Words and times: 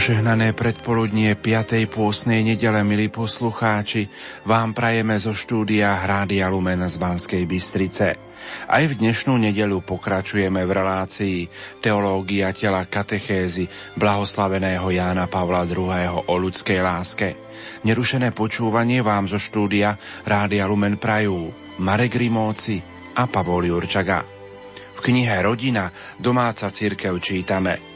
Požehnané 0.00 0.56
predpoludnie 0.56 1.36
5. 1.36 1.76
pôsnej 1.92 2.40
nedele, 2.40 2.80
milí 2.88 3.12
poslucháči, 3.12 4.08
vám 4.48 4.72
prajeme 4.72 5.12
zo 5.20 5.36
štúdia 5.36 5.92
Hrádia 5.92 6.48
Lumen 6.48 6.80
z 6.88 6.96
Banskej 6.96 7.44
Bystrice. 7.44 8.16
Aj 8.64 8.80
v 8.80 8.96
dnešnú 8.96 9.36
nedelu 9.36 9.76
pokračujeme 9.84 10.64
v 10.64 10.72
relácii 10.72 11.38
Teológia 11.84 12.48
tela 12.56 12.88
katechézy 12.88 13.68
blahoslaveného 14.00 14.88
Jána 14.88 15.28
Pavla 15.28 15.68
II. 15.68 16.32
o 16.32 16.32
ľudskej 16.32 16.80
láske. 16.80 17.36
Nerušené 17.84 18.32
počúvanie 18.32 19.04
vám 19.04 19.28
zo 19.28 19.36
štúdia 19.36 20.00
Rádia 20.24 20.64
Lumen 20.64 20.96
prajú 20.96 21.52
Marek 21.76 22.16
Rimóci 22.16 22.80
a 23.20 23.28
Pavol 23.28 23.68
Jurčaga. 23.68 24.24
V 24.96 25.00
knihe 25.04 25.44
Rodina 25.44 25.92
domáca 26.16 26.72
církev 26.72 27.20
čítame– 27.20 27.84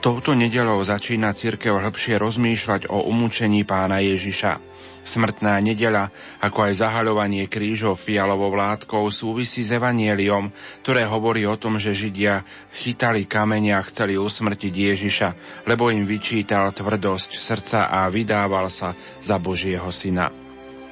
Touto 0.00 0.36
nedelou 0.36 0.82
začína 0.84 1.32
cirkev 1.32 1.80
hĺbšie 1.82 2.20
rozmýšľať 2.20 2.88
o 2.92 3.06
umúčení 3.08 3.64
pána 3.66 4.02
Ježiša. 4.04 4.76
Smrtná 5.06 5.62
nedela, 5.62 6.10
ako 6.42 6.66
aj 6.66 6.82
zahaľovanie 6.82 7.46
krížov 7.46 7.94
fialovou 7.94 8.50
vládkou 8.50 9.06
súvisí 9.14 9.62
s 9.62 9.70
evanieliom, 9.70 10.50
ktoré 10.82 11.06
hovorí 11.06 11.46
o 11.46 11.54
tom, 11.54 11.78
že 11.78 11.94
Židia 11.94 12.42
chytali 12.74 13.22
kamene 13.30 13.78
a 13.78 13.86
chceli 13.86 14.18
usmrtiť 14.18 14.74
Ježiša, 14.74 15.28
lebo 15.70 15.94
im 15.94 16.02
vyčítal 16.02 16.74
tvrdosť 16.74 17.38
srdca 17.38 17.86
a 17.86 18.10
vydával 18.10 18.66
sa 18.66 18.98
za 19.22 19.38
Božieho 19.38 19.94
syna. 19.94 20.34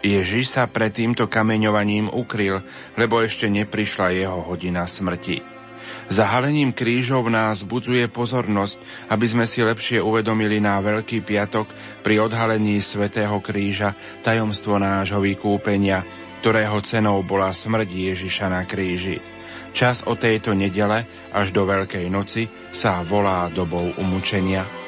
Ježiš 0.05 0.53
sa 0.53 0.71
pred 0.71 0.95
týmto 0.95 1.27
kameňovaním 1.27 2.13
ukryl, 2.13 2.63
lebo 2.95 3.19
ešte 3.19 3.51
neprišla 3.51 4.15
jeho 4.15 4.47
hodina 4.47 4.87
smrti. 4.87 5.54
Zahalením 6.13 6.77
krížov 6.77 7.27
nás 7.33 7.65
budzuje 7.65 8.05
pozornosť, 8.13 8.77
aby 9.09 9.27
sme 9.27 9.45
si 9.49 9.65
lepšie 9.65 10.05
uvedomili 10.05 10.61
na 10.61 10.77
Veľký 10.85 11.25
piatok 11.25 11.67
pri 12.05 12.21
odhalení 12.21 12.85
Svetého 12.85 13.41
kríža 13.41 13.97
tajomstvo 14.21 14.77
nášho 14.77 15.25
vykúpenia, 15.25 16.05
ktorého 16.45 16.77
cenou 16.85 17.25
bola 17.25 17.49
smrť 17.57 17.89
Ježiša 17.89 18.47
na 18.53 18.69
kríži. 18.69 19.17
Čas 19.75 20.05
o 20.07 20.15
tejto 20.15 20.53
nedele 20.53 21.03
až 21.33 21.51
do 21.51 21.67
Veľkej 21.67 22.07
noci 22.13 22.47
sa 22.71 23.03
volá 23.03 23.49
dobou 23.51 23.91
umúčenia. 23.99 24.84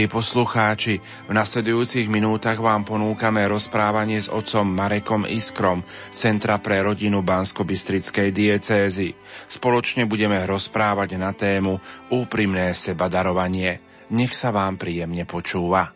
Milí 0.00 0.16
poslucháči, 0.16 0.96
v 1.28 1.32
nasledujúcich 1.36 2.08
minútach 2.08 2.56
vám 2.56 2.88
ponúkame 2.88 3.44
rozprávanie 3.44 4.16
s 4.16 4.32
otcom 4.32 4.64
Marekom 4.64 5.28
Iskrom 5.28 5.84
Centra 6.08 6.56
pre 6.56 6.80
rodinu 6.80 7.20
Bansko-Bistrickej 7.20 8.32
diecézy. 8.32 9.12
Spoločne 9.44 10.08
budeme 10.08 10.40
rozprávať 10.48 11.20
na 11.20 11.36
tému 11.36 11.76
Úprimné 12.08 12.72
sebadarovanie. 12.72 13.84
Nech 14.16 14.32
sa 14.32 14.48
vám 14.48 14.80
príjemne 14.80 15.28
počúva. 15.28 15.92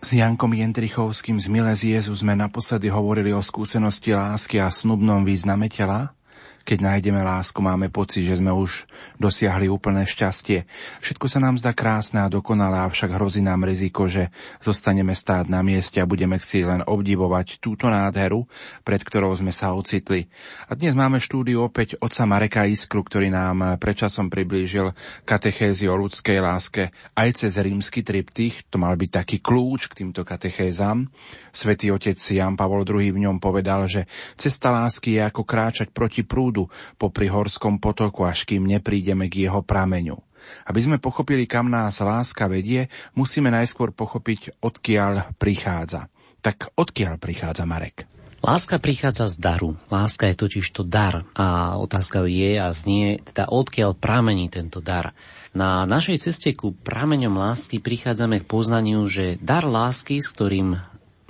S 0.00 0.16
Jankom 0.16 0.56
Jendrichovským 0.56 1.36
z 1.36 1.52
Miles 1.52 1.84
Jezu 1.84 2.16
sme 2.16 2.32
naposledy 2.32 2.88
hovorili 2.88 3.36
o 3.36 3.44
skúsenosti 3.44 4.16
lásky 4.16 4.56
a 4.56 4.72
snubnom 4.72 5.20
význame 5.20 5.68
tela, 5.68 6.16
keď 6.62 6.78
nájdeme 6.78 7.18
lásku, 7.20 7.58
máme 7.58 7.90
pocit, 7.90 8.22
že 8.22 8.38
sme 8.38 8.54
už 8.54 8.86
dosiahli 9.18 9.66
úplné 9.66 10.06
šťastie. 10.06 10.64
Všetko 11.02 11.26
sa 11.26 11.42
nám 11.42 11.58
zdá 11.58 11.74
krásne 11.74 12.22
a 12.22 12.30
dokonalé, 12.30 12.86
avšak 12.86 13.18
hrozí 13.18 13.42
nám 13.42 13.66
riziko, 13.66 14.06
že 14.06 14.30
zostaneme 14.62 15.14
stáť 15.14 15.50
na 15.50 15.60
mieste 15.60 15.98
a 15.98 16.06
budeme 16.06 16.38
chcieť 16.38 16.64
len 16.64 16.80
obdivovať 16.86 17.58
túto 17.58 17.90
nádheru, 17.90 18.46
pred 18.86 19.02
ktorou 19.02 19.34
sme 19.34 19.50
sa 19.50 19.74
ocitli. 19.74 20.30
A 20.70 20.78
dnes 20.78 20.94
máme 20.94 21.18
štúdiu 21.18 21.66
opäť 21.66 21.98
oca 21.98 22.22
Mareka 22.24 22.62
Iskru, 22.64 23.02
ktorý 23.02 23.34
nám 23.34 23.82
predčasom 23.82 24.30
priblížil 24.30 24.94
katechézy 25.26 25.90
o 25.90 25.98
ľudskej 25.98 26.38
láske 26.38 26.94
aj 27.18 27.28
cez 27.42 27.58
rímsky 27.58 28.06
triptych. 28.06 28.68
To 28.70 28.78
mal 28.78 28.94
byť 28.94 29.10
taký 29.10 29.36
kľúč 29.42 29.90
k 29.90 30.04
týmto 30.04 30.22
katechézam. 30.22 31.10
Svetý 31.50 31.90
otec 31.90 32.16
Jan 32.16 32.54
Pavol 32.54 32.84
II 32.86 33.08
v 33.12 33.22
ňom 33.28 33.40
povedal, 33.40 33.88
že 33.88 34.04
cesta 34.36 34.70
lásky 34.70 35.16
je 35.16 35.22
ako 35.24 35.42
kráčať 35.48 35.88
proti 35.90 36.24
prúdu 36.24 36.51
prúdu 36.52 36.68
popri 37.00 37.32
horskom 37.32 37.80
potoku, 37.80 38.28
až 38.28 38.44
kým 38.44 38.68
neprídeme 38.68 39.32
k 39.32 39.48
jeho 39.48 39.64
prameňu. 39.64 40.20
Aby 40.68 40.84
sme 40.84 41.00
pochopili, 41.00 41.48
kam 41.48 41.72
nás 41.72 42.04
láska 42.04 42.44
vedie, 42.44 42.92
musíme 43.16 43.48
najskôr 43.48 43.96
pochopiť, 43.96 44.60
odkiaľ 44.60 45.32
prichádza. 45.40 46.12
Tak 46.44 46.76
odkiaľ 46.76 47.16
prichádza 47.16 47.64
Marek? 47.64 48.04
Láska 48.42 48.82
prichádza 48.82 49.30
z 49.30 49.38
daru. 49.38 49.78
Láska 49.86 50.26
je 50.26 50.34
totiž 50.34 50.66
to 50.74 50.82
dar. 50.82 51.22
A 51.38 51.78
otázka 51.78 52.26
je 52.26 52.58
a 52.58 52.74
znie, 52.74 53.22
teda 53.22 53.46
odkiaľ 53.48 53.94
pramení 53.94 54.50
tento 54.50 54.82
dar. 54.82 55.14
Na 55.54 55.86
našej 55.86 56.18
ceste 56.26 56.50
ku 56.58 56.74
prameňom 56.74 57.38
lásky 57.38 57.78
prichádzame 57.78 58.42
k 58.42 58.48
poznaniu, 58.50 59.06
že 59.06 59.38
dar 59.38 59.62
lásky, 59.62 60.18
s 60.18 60.34
ktorým 60.34 60.74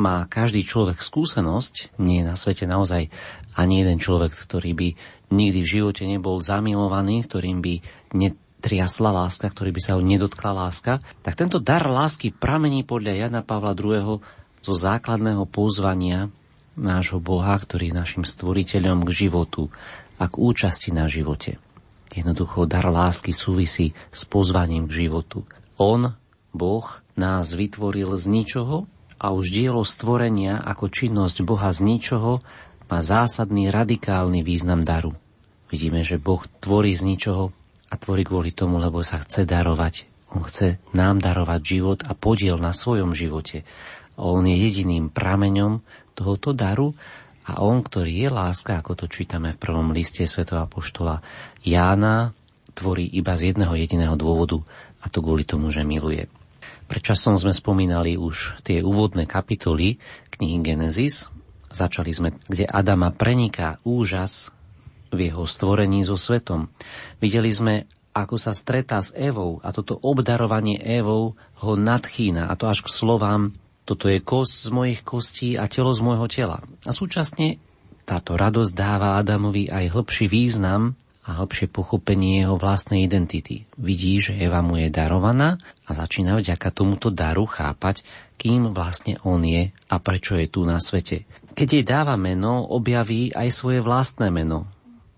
má 0.03 0.27
každý 0.27 0.67
človek 0.67 0.99
skúsenosť, 0.99 1.95
nie 2.03 2.21
je 2.21 2.27
na 2.27 2.35
svete 2.35 2.67
naozaj 2.67 3.07
ani 3.55 3.87
jeden 3.87 4.03
človek, 4.03 4.35
ktorý 4.35 4.75
by 4.75 4.89
nikdy 5.31 5.63
v 5.63 5.73
živote 5.79 6.03
nebol 6.03 6.43
zamilovaný, 6.43 7.23
ktorým 7.23 7.63
by 7.63 7.75
netriasla 8.11 9.15
láska, 9.15 9.47
ktorý 9.47 9.71
by 9.71 9.81
sa 9.81 9.95
ho 9.95 10.03
nedotkla 10.03 10.51
láska, 10.51 10.99
tak 11.23 11.39
tento 11.39 11.62
dar 11.62 11.87
lásky 11.87 12.35
pramení 12.35 12.83
podľa 12.83 13.27
Jana 13.27 13.47
Pavla 13.47 13.79
II. 13.79 14.19
zo 14.59 14.75
základného 14.75 15.47
pozvania 15.47 16.27
nášho 16.75 17.23
Boha, 17.23 17.55
ktorý 17.55 17.93
je 17.93 17.99
našim 17.99 18.25
stvoriteľom 18.27 19.07
k 19.07 19.11
životu 19.27 19.71
a 20.19 20.27
k 20.27 20.35
účasti 20.41 20.91
na 20.91 21.07
živote. 21.07 21.61
Jednoducho 22.12 22.69
dar 22.69 22.85
lásky 22.93 23.33
súvisí 23.33 23.97
s 24.12 24.29
pozvaním 24.29 24.85
k 24.89 25.09
životu. 25.09 25.49
On, 25.81 26.12
Boh, 26.53 26.87
nás 27.17 27.57
vytvoril 27.57 28.12
z 28.17 28.25
ničoho 28.29 28.85
a 29.22 29.31
už 29.31 29.55
dielo 29.55 29.87
stvorenia 29.87 30.59
ako 30.59 30.91
činnosť 30.91 31.47
Boha 31.47 31.71
z 31.71 31.87
ničoho 31.87 32.43
má 32.91 32.99
zásadný 32.99 33.70
radikálny 33.70 34.43
význam 34.43 34.82
daru. 34.82 35.14
Vidíme, 35.70 36.02
že 36.02 36.20
Boh 36.20 36.43
tvorí 36.61 36.93
z 36.93 37.06
ničoho 37.06 37.55
a 37.88 37.94
tvorí 37.97 38.26
kvôli 38.26 38.50
tomu, 38.52 38.82
lebo 38.82 39.00
sa 39.00 39.23
chce 39.23 39.47
darovať. 39.47 40.11
On 40.35 40.43
chce 40.44 40.82
nám 40.93 41.23
darovať 41.23 41.61
život 41.62 41.99
a 42.05 42.12
podiel 42.12 42.58
na 42.58 42.75
svojom 42.75 43.17
živote. 43.17 43.64
On 44.19 44.43
je 44.44 44.52
jediným 44.58 45.08
prameňom 45.08 45.81
tohoto 46.12 46.52
daru 46.52 46.93
a 47.49 47.64
on, 47.64 47.81
ktorý 47.81 48.26
je 48.26 48.29
láska, 48.29 48.76
ako 48.76 48.93
to 48.93 49.06
čítame 49.08 49.56
v 49.56 49.61
prvom 49.62 49.94
liste 49.97 50.26
Sv. 50.29 50.44
Apoštola 50.52 51.25
Jána, 51.64 52.37
tvorí 52.76 53.08
iba 53.08 53.38
z 53.38 53.55
jedného 53.55 53.73
jediného 53.76 54.17
dôvodu 54.19 54.61
a 55.00 55.08
to 55.08 55.25
kvôli 55.25 55.49
tomu, 55.49 55.73
že 55.73 55.87
miluje. 55.87 56.29
Predčasom 56.93 57.41
sme 57.41 57.56
spomínali 57.56 58.21
už 58.21 58.61
tie 58.61 58.85
úvodné 58.85 59.25
kapitoly 59.25 59.97
knihy 60.29 60.61
Genesis. 60.61 61.33
Začali 61.73 62.12
sme, 62.12 62.37
kde 62.53 62.69
Adama 62.69 63.09
preniká 63.09 63.81
úžas 63.81 64.53
v 65.09 65.33
jeho 65.33 65.49
stvorení 65.49 66.05
so 66.05 66.21
svetom. 66.21 66.69
Videli 67.17 67.49
sme, 67.49 67.89
ako 68.12 68.37
sa 68.37 68.53
stretá 68.53 69.00
s 69.00 69.17
Evou 69.17 69.56
a 69.65 69.73
toto 69.73 69.97
obdarovanie 70.05 70.77
Evou 70.85 71.33
ho 71.65 71.73
nadchýna 71.81 72.53
a 72.53 72.61
to 72.61 72.69
až 72.69 72.85
k 72.85 72.93
slovám 72.93 73.56
toto 73.88 74.12
je 74.12 74.21
kost 74.21 74.61
z 74.61 74.69
mojich 74.69 75.00
kostí 75.00 75.56
a 75.56 75.73
telo 75.73 75.97
z 75.97 76.05
môjho 76.05 76.29
tela. 76.29 76.61
A 76.85 76.93
súčasne 76.93 77.56
táto 78.05 78.37
radosť 78.37 78.73
dáva 78.77 79.17
Adamovi 79.17 79.73
aj 79.73 79.97
hĺbší 79.97 80.29
význam 80.29 80.93
a 81.23 81.39
hlbšie 81.39 81.71
pochopenie 81.71 82.43
jeho 82.43 82.59
vlastnej 82.59 83.07
identity. 83.07 83.63
Vidí, 83.79 84.19
že 84.19 84.35
Eva 84.35 84.59
mu 84.59 84.75
je 84.75 84.91
darovaná 84.91 85.63
a 85.87 85.91
začína 85.95 86.35
vďaka 86.35 86.75
tomuto 86.75 87.15
daru 87.15 87.47
chápať, 87.47 88.03
kým 88.35 88.75
vlastne 88.75 89.23
on 89.23 89.47
je 89.47 89.71
a 89.71 89.95
prečo 90.03 90.35
je 90.35 90.51
tu 90.51 90.67
na 90.67 90.83
svete. 90.83 91.23
Keď 91.55 91.69
jej 91.69 91.85
dáva 91.87 92.19
meno, 92.19 92.67
objaví 92.67 93.31
aj 93.31 93.49
svoje 93.55 93.79
vlastné 93.79 94.35
meno. 94.35 94.67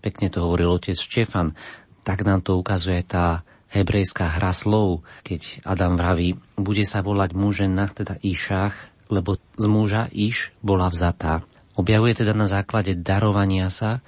Pekne 0.05 0.29
to 0.29 0.45
hovoril 0.45 0.77
otec 0.77 0.93
Štefan, 0.93 1.57
tak 2.05 2.21
nám 2.21 2.45
to 2.45 2.61
ukazuje 2.61 3.01
tá 3.01 3.41
hebrejská 3.73 4.37
hra 4.37 4.53
slov, 4.53 5.01
keď 5.25 5.65
Adam 5.65 5.97
vraví, 5.97 6.37
bude 6.53 6.85
sa 6.85 7.01
volať 7.01 7.33
mužena, 7.33 7.89
teda 7.89 8.21
Išách, 8.21 8.77
lebo 9.09 9.41
z 9.57 9.65
muža 9.65 10.05
Iš 10.13 10.53
bola 10.61 10.87
vzatá. 10.93 11.41
Objavuje 11.75 12.13
teda 12.13 12.37
na 12.37 12.45
základe 12.45 12.93
darovania 12.93 13.73
sa 13.73 14.05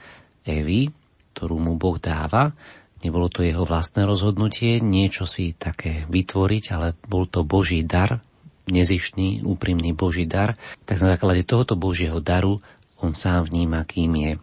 Evy, 0.48 0.94
ktorú 1.38 1.62
mu 1.62 1.78
Boh 1.78 2.02
dáva. 2.02 2.58
Nebolo 3.06 3.30
to 3.30 3.46
jeho 3.46 3.62
vlastné 3.62 4.10
rozhodnutie 4.10 4.82
niečo 4.82 5.30
si 5.30 5.54
také 5.54 6.10
vytvoriť, 6.10 6.64
ale 6.74 6.98
bol 7.06 7.30
to 7.30 7.46
Boží 7.46 7.86
dar 7.86 8.26
nezištný, 8.68 9.46
úprimný 9.46 9.94
Boží 9.94 10.26
dar, 10.26 10.58
tak 10.84 11.00
na 11.00 11.16
základe 11.16 11.46
tohoto 11.46 11.78
Božieho 11.78 12.20
daru 12.20 12.60
on 12.98 13.14
sám 13.14 13.48
vníma, 13.48 13.86
kým 13.86 14.12
je. 14.18 14.34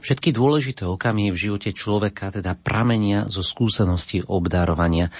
Všetky 0.00 0.32
dôležité 0.32 0.88
okamihy 0.88 1.30
v 1.32 1.42
živote 1.48 1.70
človeka 1.76 2.32
teda 2.32 2.56
pramenia 2.56 3.28
zo 3.28 3.44
skúsenosti 3.44 4.24
obdarovania. 4.24 5.12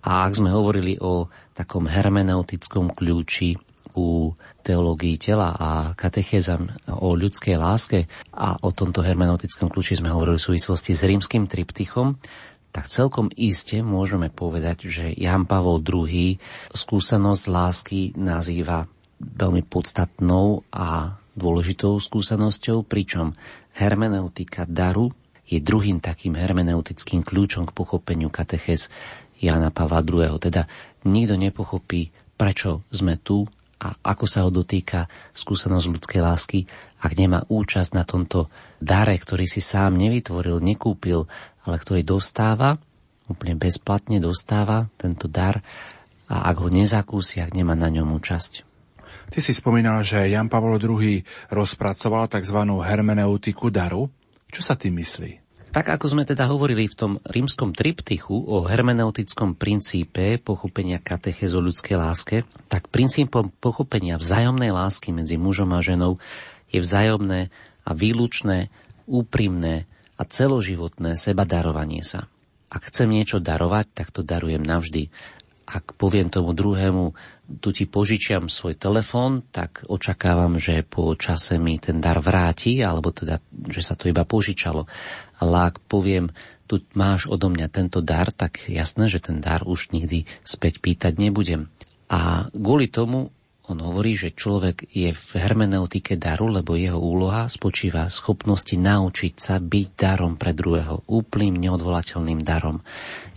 A 0.00 0.24
ak 0.24 0.32
sme 0.42 0.50
hovorili 0.50 0.96
o 0.98 1.28
takom 1.52 1.86
hermeneutickom 1.86 2.96
kľúči 2.96 3.54
u 3.96 4.34
teológii 4.62 5.16
tela 5.16 5.56
a 5.56 5.70
katechéza 5.96 6.60
o 6.90 7.16
ľudskej 7.16 7.56
láske 7.56 8.06
a 8.34 8.58
o 8.60 8.70
tomto 8.70 9.00
hermeneutickom 9.00 9.72
kľúči 9.72 9.98
sme 9.98 10.12
hovorili 10.12 10.38
v 10.38 10.46
súvislosti 10.52 10.92
s 10.92 11.02
rímským 11.06 11.48
triptychom, 11.48 12.18
tak 12.70 12.86
celkom 12.86 13.34
iste 13.34 13.82
môžeme 13.82 14.30
povedať, 14.30 14.86
že 14.86 15.04
Jan 15.18 15.46
Pavol 15.46 15.82
II 15.82 16.38
skúsenosť 16.70 17.44
lásky 17.50 18.00
nazýva 18.14 18.86
veľmi 19.18 19.66
podstatnou 19.66 20.62
a 20.70 21.18
dôležitou 21.34 21.98
skúsenosťou, 21.98 22.86
pričom 22.86 23.34
hermeneutika 23.74 24.64
daru 24.66 25.10
je 25.50 25.58
druhým 25.58 25.98
takým 25.98 26.38
hermeneutickým 26.38 27.26
kľúčom 27.26 27.66
k 27.66 27.74
pochopeniu 27.74 28.30
katechez 28.30 28.86
Jana 29.42 29.74
Pavla 29.74 30.04
II. 30.06 30.38
Teda 30.38 30.70
nikto 31.02 31.34
nepochopí, 31.34 32.14
prečo 32.38 32.86
sme 32.94 33.18
tu 33.18 33.50
a 33.80 33.96
ako 33.96 34.24
sa 34.28 34.44
ho 34.44 34.52
dotýka 34.52 35.08
skúsenosť 35.32 35.86
ľudskej 35.88 36.20
lásky, 36.20 36.68
ak 37.00 37.12
nemá 37.16 37.48
účasť 37.48 37.90
na 37.96 38.04
tomto 38.04 38.52
dare, 38.76 39.16
ktorý 39.16 39.48
si 39.48 39.64
sám 39.64 39.96
nevytvoril, 39.96 40.60
nekúpil, 40.60 41.24
ale 41.64 41.76
ktorý 41.80 42.04
dostáva, 42.04 42.76
úplne 43.24 43.56
bezplatne 43.56 44.20
dostáva 44.20 44.92
tento 45.00 45.24
dar 45.32 45.64
a 46.28 46.46
ak 46.52 46.56
ho 46.60 46.68
nezakúsi, 46.68 47.40
ak 47.40 47.56
nemá 47.56 47.72
na 47.72 47.88
ňom 47.88 48.12
účasť. 48.20 48.68
Ty 49.30 49.38
si 49.38 49.54
spomínal, 49.54 50.02
že 50.02 50.30
Jan 50.30 50.50
Pavol 50.50 50.78
II 50.78 51.22
rozpracoval 51.50 52.30
tzv. 52.30 52.58
hermeneutiku 52.62 53.70
daru. 53.70 54.10
Čo 54.50 54.60
sa 54.62 54.74
tým 54.74 54.98
myslí? 54.98 55.49
Tak 55.70 55.86
ako 55.86 56.06
sme 56.10 56.26
teda 56.26 56.50
hovorili 56.50 56.90
v 56.90 56.98
tom 56.98 57.12
rímskom 57.22 57.70
triptychu 57.70 58.34
o 58.34 58.66
hermeneutickom 58.66 59.54
princípe 59.54 60.42
pochopenia 60.42 60.98
katechezo 60.98 61.62
ľudskej 61.62 61.94
láske, 61.94 62.36
tak 62.66 62.90
princípom 62.90 63.54
pochopenia 63.54 64.18
vzájomnej 64.18 64.74
lásky 64.74 65.14
medzi 65.14 65.38
mužom 65.38 65.70
a 65.70 65.78
ženou 65.78 66.18
je 66.74 66.82
vzájomné 66.82 67.54
a 67.86 67.90
výlučné, 67.94 68.66
úprimné 69.06 69.86
a 70.18 70.26
celoživotné 70.26 71.14
seba 71.14 71.46
darovanie 71.46 72.02
sa. 72.02 72.26
Ak 72.66 72.90
chcem 72.90 73.06
niečo 73.06 73.38
darovať, 73.38 73.94
tak 73.94 74.10
to 74.10 74.26
darujem 74.26 74.66
navždy. 74.66 75.06
Ak 75.70 75.94
poviem 75.94 76.34
tomu 76.34 76.50
druhému, 76.50 77.14
tu 77.62 77.70
ti 77.70 77.86
požičiam 77.86 78.50
svoj 78.50 78.74
telefón, 78.74 79.46
tak 79.54 79.86
očakávam, 79.86 80.58
že 80.58 80.82
po 80.82 81.14
čase 81.14 81.62
mi 81.62 81.78
ten 81.78 82.02
dar 82.02 82.18
vráti, 82.18 82.82
alebo 82.82 83.14
teda, 83.14 83.38
že 83.70 83.82
sa 83.82 83.94
to 83.94 84.10
iba 84.10 84.22
požičalo. 84.22 84.86
Ale 85.40 85.72
ak 85.72 85.80
poviem, 85.88 86.28
tu 86.70 86.78
máš 86.94 87.26
odo 87.26 87.50
mňa 87.50 87.66
tento 87.72 87.98
dar, 88.04 88.30
tak 88.30 88.70
jasné, 88.70 89.10
že 89.10 89.18
ten 89.18 89.42
dar 89.42 89.66
už 89.66 89.90
nikdy 89.90 90.28
späť 90.46 90.78
pýtať 90.78 91.18
nebudem. 91.18 91.72
A 92.06 92.46
kvôli 92.54 92.86
tomu 92.86 93.34
on 93.70 93.78
hovorí, 93.86 94.18
že 94.18 94.34
človek 94.34 94.90
je 94.90 95.14
v 95.14 95.26
hermeneutike 95.38 96.18
daru, 96.18 96.50
lebo 96.50 96.74
jeho 96.74 96.98
úloha 96.98 97.46
spočíva 97.46 98.10
v 98.10 98.16
schopnosti 98.18 98.74
naučiť 98.74 99.38
sa 99.38 99.62
byť 99.62 99.88
darom 99.94 100.34
pre 100.34 100.50
druhého, 100.50 101.06
úplným 101.06 101.54
neodvolateľným 101.54 102.42
darom. 102.42 102.82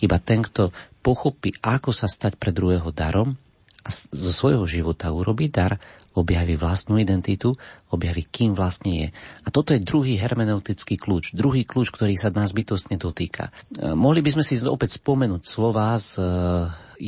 Iba 0.02 0.18
ten, 0.18 0.42
kto 0.42 0.74
pochopí, 1.06 1.54
ako 1.62 1.94
sa 1.94 2.10
stať 2.10 2.42
pre 2.42 2.50
druhého 2.50 2.90
darom, 2.90 3.38
a 3.84 3.90
zo 3.94 4.32
svojho 4.32 4.64
života 4.66 5.12
urobí 5.12 5.54
dar, 5.54 5.78
objaví 6.14 6.56
vlastnú 6.58 7.02
identitu, 7.02 7.58
objaví, 7.90 8.30
kým 8.30 8.54
vlastne 8.54 8.92
je. 8.94 9.08
A 9.44 9.48
toto 9.50 9.74
je 9.74 9.82
druhý 9.82 10.18
hermeneutický 10.18 10.98
kľúč, 11.02 11.34
druhý 11.34 11.66
kľúč, 11.66 11.90
ktorý 11.90 12.14
sa 12.16 12.30
nás 12.30 12.54
bytostne 12.54 13.02
dotýka. 13.02 13.50
E, 13.74 13.92
mohli 13.98 14.22
by 14.22 14.40
sme 14.40 14.44
si 14.46 14.58
opäť 14.64 15.02
spomenúť 15.02 15.42
slova 15.42 15.98
z 15.98 16.22
e, 16.22 16.26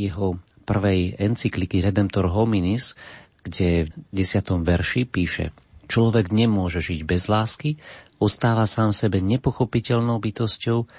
jeho 0.10 0.42
prvej 0.66 1.22
encykliky 1.22 1.86
Redemptor 1.86 2.26
Hominis, 2.34 2.98
kde 3.46 3.86
v 3.86 3.90
desiatom 4.10 4.66
verši 4.66 5.06
píše 5.06 5.54
Človek 5.86 6.34
nemôže 6.34 6.82
žiť 6.82 7.06
bez 7.06 7.30
lásky, 7.30 7.78
ostáva 8.18 8.66
sám 8.66 8.90
sebe 8.90 9.22
nepochopiteľnou 9.22 10.18
bytosťou, 10.18 10.90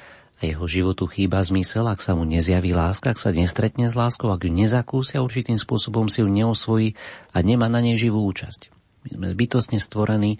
jeho 0.45 0.69
životu 0.69 1.09
chýba 1.09 1.41
zmysel, 1.41 1.89
ak 1.89 2.05
sa 2.05 2.13
mu 2.13 2.29
nezjaví 2.29 2.77
láska, 2.77 3.17
ak 3.17 3.19
sa 3.21 3.33
nestretne 3.33 3.89
s 3.89 3.97
láskou, 3.97 4.29
ak 4.29 4.45
ju 4.45 4.53
nezakúsia 4.53 5.25
určitým 5.25 5.57
spôsobom 5.57 6.13
si 6.13 6.21
ju 6.21 6.29
neosvojí 6.29 6.93
a 7.33 7.41
nemá 7.41 7.73
na 7.73 7.81
nej 7.81 7.97
živú 7.97 8.21
účasť. 8.29 8.69
My 9.07 9.09
sme 9.17 9.29
bytostne 9.33 9.81
stvorení 9.81 10.37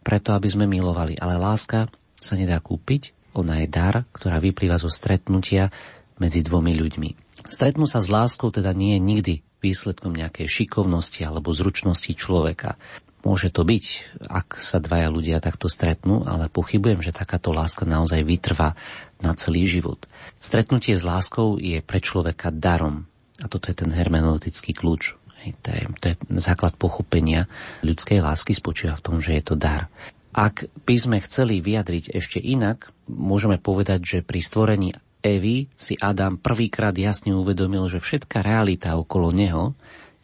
preto, 0.00 0.32
aby 0.32 0.48
sme 0.48 0.64
milovali, 0.64 1.20
ale 1.20 1.36
láska 1.36 1.92
sa 2.16 2.34
nedá 2.40 2.56
kúpiť, 2.56 3.12
ona 3.36 3.60
je 3.60 3.68
dar, 3.68 4.08
ktorá 4.14 4.40
vyplýva 4.40 4.80
zo 4.80 4.88
stretnutia 4.88 5.68
medzi 6.16 6.40
dvomi 6.40 6.72
ľuďmi. 6.78 7.10
Stretnúť 7.44 7.90
sa 7.90 8.00
s 8.00 8.08
láskou 8.08 8.48
teda 8.48 8.72
nie 8.72 8.96
je 8.96 9.00
nikdy 9.02 9.34
výsledkom 9.60 10.14
nejakej 10.16 10.46
šikovnosti 10.46 11.20
alebo 11.26 11.52
zručnosti 11.52 12.12
človeka. 12.16 12.80
Môže 13.24 13.48
to 13.48 13.64
byť, 13.64 13.84
ak 14.28 14.60
sa 14.60 14.76
dvaja 14.84 15.08
ľudia 15.08 15.40
takto 15.40 15.72
stretnú, 15.72 16.28
ale 16.28 16.52
pochybujem, 16.52 17.00
že 17.00 17.16
takáto 17.16 17.56
láska 17.56 17.88
naozaj 17.88 18.20
vytrvá 18.20 18.76
na 19.24 19.32
celý 19.32 19.64
život. 19.64 20.04
Stretnutie 20.36 20.92
s 20.92 21.08
láskou 21.08 21.56
je 21.56 21.80
pre 21.80 22.04
človeka 22.04 22.52
darom. 22.52 23.08
A 23.40 23.48
toto 23.48 23.72
je 23.72 23.80
ten 23.80 23.88
hermeneutický 23.88 24.76
kľúč. 24.76 25.16
To 25.64 25.68
je, 25.72 25.82
to 26.00 26.04
je 26.12 26.16
základ 26.40 26.76
pochopenia 26.76 27.48
ľudskej 27.84 28.20
lásky 28.20 28.52
spočíva 28.56 28.96
v 28.96 29.04
tom, 29.04 29.16
že 29.20 29.36
je 29.40 29.42
to 29.44 29.56
dar. 29.56 29.88
Ak 30.36 30.68
by 30.84 30.96
sme 30.96 31.18
chceli 31.24 31.64
vyjadriť 31.64 32.12
ešte 32.12 32.40
inak, 32.40 32.92
môžeme 33.08 33.56
povedať, 33.56 34.00
že 34.04 34.18
pri 34.20 34.40
stvorení 34.40 34.90
Evy 35.24 35.72
si 35.80 35.96
Adam 35.96 36.36
prvýkrát 36.36 36.92
jasne 36.92 37.32
uvedomil, 37.32 37.88
že 37.88 38.04
všetká 38.04 38.44
realita 38.44 39.00
okolo 39.00 39.32
neho 39.32 39.72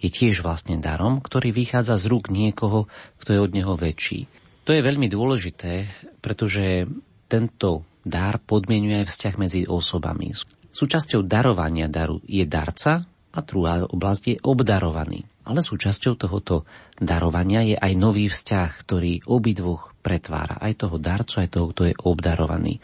je 0.00 0.08
tiež 0.08 0.40
vlastne 0.40 0.80
darom, 0.80 1.20
ktorý 1.20 1.52
vychádza 1.52 2.00
z 2.00 2.08
rúk 2.08 2.32
niekoho, 2.32 2.88
kto 3.20 3.36
je 3.36 3.40
od 3.40 3.52
neho 3.52 3.76
väčší. 3.76 4.26
To 4.64 4.72
je 4.72 4.80
veľmi 4.80 5.06
dôležité, 5.12 5.86
pretože 6.24 6.88
tento 7.28 7.84
dar 8.00 8.40
podmienuje 8.40 9.04
aj 9.04 9.06
vzťah 9.12 9.34
medzi 9.36 9.62
osobami. 9.68 10.32
Súčasťou 10.70 11.26
darovania 11.26 11.90
daru 11.90 12.24
je 12.24 12.42
darca 12.48 13.04
a 13.30 13.38
druhá 13.44 13.84
oblasť 13.84 14.22
je 14.26 14.36
obdarovaný. 14.40 15.26
Ale 15.44 15.64
súčasťou 15.64 16.14
tohoto 16.14 16.68
darovania 16.96 17.64
je 17.66 17.76
aj 17.76 17.92
nový 17.98 18.30
vzťah, 18.30 18.70
ktorý 18.86 19.26
obidvoch 19.26 19.90
pretvára. 20.00 20.60
Aj 20.62 20.72
toho 20.76 20.96
darcu, 20.96 21.42
aj 21.42 21.48
toho, 21.50 21.66
kto 21.74 21.82
je 21.90 21.94
obdarovaný. 22.06 22.78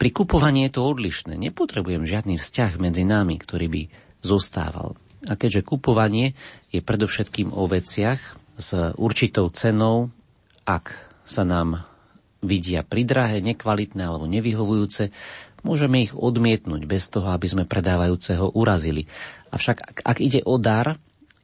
Pri 0.00 0.10
kupovaní 0.10 0.66
je 0.68 0.80
to 0.80 0.82
odlišné. 0.88 1.36
Nepotrebujem 1.36 2.08
žiadny 2.08 2.40
vzťah 2.40 2.80
medzi 2.80 3.04
nami, 3.04 3.36
ktorý 3.36 3.66
by 3.68 3.82
zostával. 4.24 4.96
A 5.28 5.36
keďže 5.36 5.66
kupovanie 5.66 6.32
je 6.72 6.80
predovšetkým 6.80 7.52
o 7.52 7.68
veciach 7.68 8.20
s 8.56 8.70
určitou 8.96 9.52
cenou, 9.52 10.08
ak 10.64 10.92
sa 11.28 11.44
nám 11.44 11.84
vidia 12.40 12.80
pridrahé, 12.80 13.44
nekvalitné 13.44 14.00
alebo 14.00 14.24
nevyhovujúce, 14.24 15.12
môžeme 15.60 16.08
ich 16.08 16.12
odmietnúť 16.16 16.88
bez 16.88 17.12
toho, 17.12 17.28
aby 17.36 17.46
sme 17.48 17.64
predávajúceho 17.68 18.56
urazili. 18.56 19.04
Avšak 19.52 19.76
ak, 19.76 19.96
ak 20.04 20.18
ide 20.24 20.40
o 20.48 20.56
dar, 20.56 20.96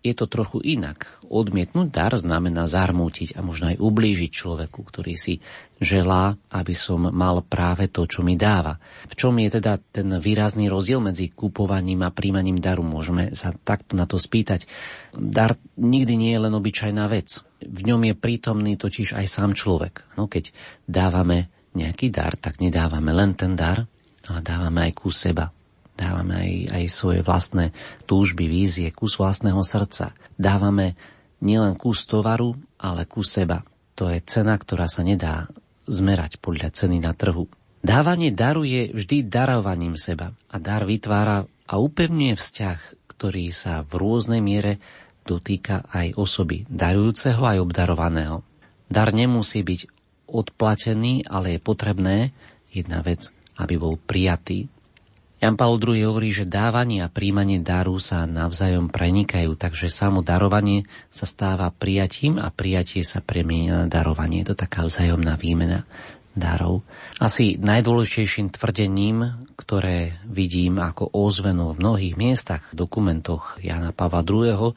je 0.06 0.14
to 0.14 0.30
trochu 0.30 0.62
inak. 0.62 1.18
Odmietnúť 1.26 1.90
dar 1.90 2.14
znamená 2.14 2.70
zarmútiť 2.70 3.34
a 3.34 3.42
možno 3.42 3.74
aj 3.74 3.82
ublížiť 3.82 4.30
človeku, 4.30 4.78
ktorý 4.86 5.18
si 5.18 5.42
želá, 5.82 6.38
aby 6.54 6.70
som 6.72 7.10
mal 7.10 7.42
práve 7.42 7.90
to, 7.90 8.06
čo 8.06 8.22
mi 8.22 8.38
dáva. 8.38 8.78
V 9.10 9.14
čom 9.18 9.34
je 9.42 9.58
teda 9.58 9.82
ten 9.82 10.06
výrazný 10.22 10.70
rozdiel 10.70 11.02
medzi 11.02 11.34
kupovaním 11.34 12.06
a 12.06 12.14
príjmaním 12.14 12.62
daru? 12.62 12.86
Môžeme 12.86 13.34
sa 13.34 13.50
takto 13.50 13.98
na 13.98 14.06
to 14.06 14.16
spýtať. 14.16 14.70
Dar 15.10 15.58
nikdy 15.74 16.14
nie 16.14 16.30
je 16.30 16.42
len 16.46 16.54
obyčajná 16.54 17.04
vec. 17.10 17.42
V 17.58 17.80
ňom 17.82 18.06
je 18.06 18.14
prítomný 18.14 18.78
totiž 18.78 19.18
aj 19.18 19.26
sám 19.26 19.50
človek. 19.58 20.06
No, 20.14 20.30
keď 20.30 20.54
dávame 20.86 21.50
nejaký 21.74 22.08
dar, 22.14 22.38
tak 22.38 22.62
nedávame 22.62 23.10
len 23.10 23.34
ten 23.34 23.58
dar, 23.58 23.84
ale 24.30 24.40
dávame 24.40 24.88
aj 24.88 24.92
kus 24.96 25.28
seba, 25.28 25.52
Dávame 25.96 26.34
aj, 26.36 26.52
aj 26.76 26.84
svoje 26.92 27.20
vlastné 27.24 27.72
túžby, 28.04 28.44
vízie, 28.44 28.92
kus 28.92 29.16
vlastného 29.16 29.64
srdca. 29.64 30.12
Dávame 30.36 30.92
nielen 31.40 31.72
kus 31.80 32.04
tovaru, 32.04 32.52
ale 32.76 33.08
kus 33.08 33.32
seba. 33.32 33.64
To 33.96 34.12
je 34.12 34.20
cena, 34.20 34.60
ktorá 34.60 34.86
sa 34.92 35.00
nedá 35.00 35.48
zmerať 35.88 36.36
podľa 36.36 36.68
ceny 36.76 37.00
na 37.00 37.16
trhu. 37.16 37.48
Dávanie 37.80 38.28
daru 38.28 38.68
je 38.68 38.92
vždy 38.92 39.24
darovaním 39.30 39.96
seba 39.96 40.36
a 40.52 40.56
dar 40.60 40.84
vytvára 40.84 41.48
a 41.48 41.74
upevňuje 41.80 42.34
vzťah, 42.36 42.78
ktorý 43.16 43.48
sa 43.54 43.80
v 43.86 43.92
rôznej 43.96 44.44
miere 44.44 44.76
dotýka 45.24 45.88
aj 45.88 46.18
osoby, 46.20 46.68
darujúceho 46.68 47.40
aj 47.40 47.58
obdarovaného. 47.64 48.44
Dar 48.86 49.10
nemusí 49.10 49.64
byť 49.64 49.80
odplatený, 50.28 51.26
ale 51.26 51.56
je 51.56 51.60
potrebné 51.62 52.16
jedna 52.70 53.00
vec, 53.00 53.30
aby 53.58 53.80
bol 53.80 53.96
prijatý 53.96 54.68
Jan 55.36 55.52
Paul 55.60 55.76
II 55.76 56.00
hovorí, 56.08 56.32
že 56.32 56.48
dávanie 56.48 57.04
a 57.04 57.12
príjmanie 57.12 57.60
daru 57.60 58.00
sa 58.00 58.24
navzájom 58.24 58.88
prenikajú, 58.88 59.52
takže 59.52 59.92
samo 59.92 60.24
darovanie 60.24 60.88
sa 61.12 61.28
stáva 61.28 61.68
prijatím 61.68 62.40
a 62.40 62.48
prijatie 62.48 63.04
sa 63.04 63.20
premienia 63.20 63.84
na 63.84 63.86
darovanie. 63.86 64.40
Je 64.40 64.56
to 64.56 64.64
taká 64.64 64.88
vzájomná 64.88 65.36
výmena 65.36 65.84
darov. 66.32 66.84
Asi 67.20 67.60
najdôležitejším 67.60 68.48
tvrdením, 68.52 69.48
ktoré 69.60 70.20
vidím 70.24 70.80
ako 70.80 71.12
ozvenu 71.12 71.72
v 71.72 71.80
mnohých 71.84 72.14
miestach, 72.16 72.72
v 72.72 72.84
dokumentoch 72.84 73.60
Jana 73.60 73.92
Pavla 73.92 74.24
II., 74.24 74.72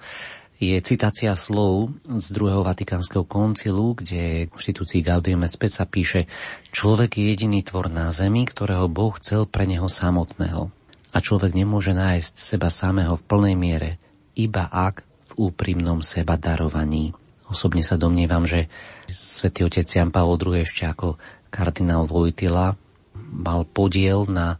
je 0.59 0.75
citácia 0.83 1.31
slov 1.39 1.95
z 2.03 2.35
druhého 2.35 2.67
Vatikánskeho 2.67 3.23
koncilu, 3.23 3.95
kde 3.95 4.51
v 4.51 4.51
inštitúcii 4.51 4.99
Gaudium 4.99 5.47
et 5.47 5.55
Spec 5.55 5.71
sa 5.71 5.87
píše 5.87 6.27
Človek 6.75 7.15
je 7.15 7.31
jediný 7.31 7.63
tvor 7.63 7.87
na 7.87 8.11
zemi, 8.11 8.43
ktorého 8.43 8.91
Boh 8.91 9.15
chcel 9.15 9.47
pre 9.47 9.63
neho 9.63 9.87
samotného. 9.87 10.67
A 11.15 11.17
človek 11.23 11.55
nemôže 11.55 11.95
nájsť 11.95 12.33
seba 12.35 12.67
samého 12.67 13.15
v 13.15 13.23
plnej 13.23 13.55
miere, 13.55 13.91
iba 14.35 14.67
ak 14.67 15.07
v 15.31 15.47
úprimnom 15.47 16.03
seba 16.03 16.35
darovaní. 16.35 17.15
Osobne 17.47 17.81
sa 17.81 17.95
domnievam, 17.95 18.43
že 18.43 18.67
svätý 19.09 19.63
otec 19.63 19.87
Jan 19.87 20.11
Pavel 20.11 20.37
II 20.37 20.59
ešte 20.59 20.85
ako 20.85 21.15
kardinál 21.49 22.03
Vojtila 22.03 22.75
mal 23.15 23.63
podiel 23.63 24.27
na 24.27 24.59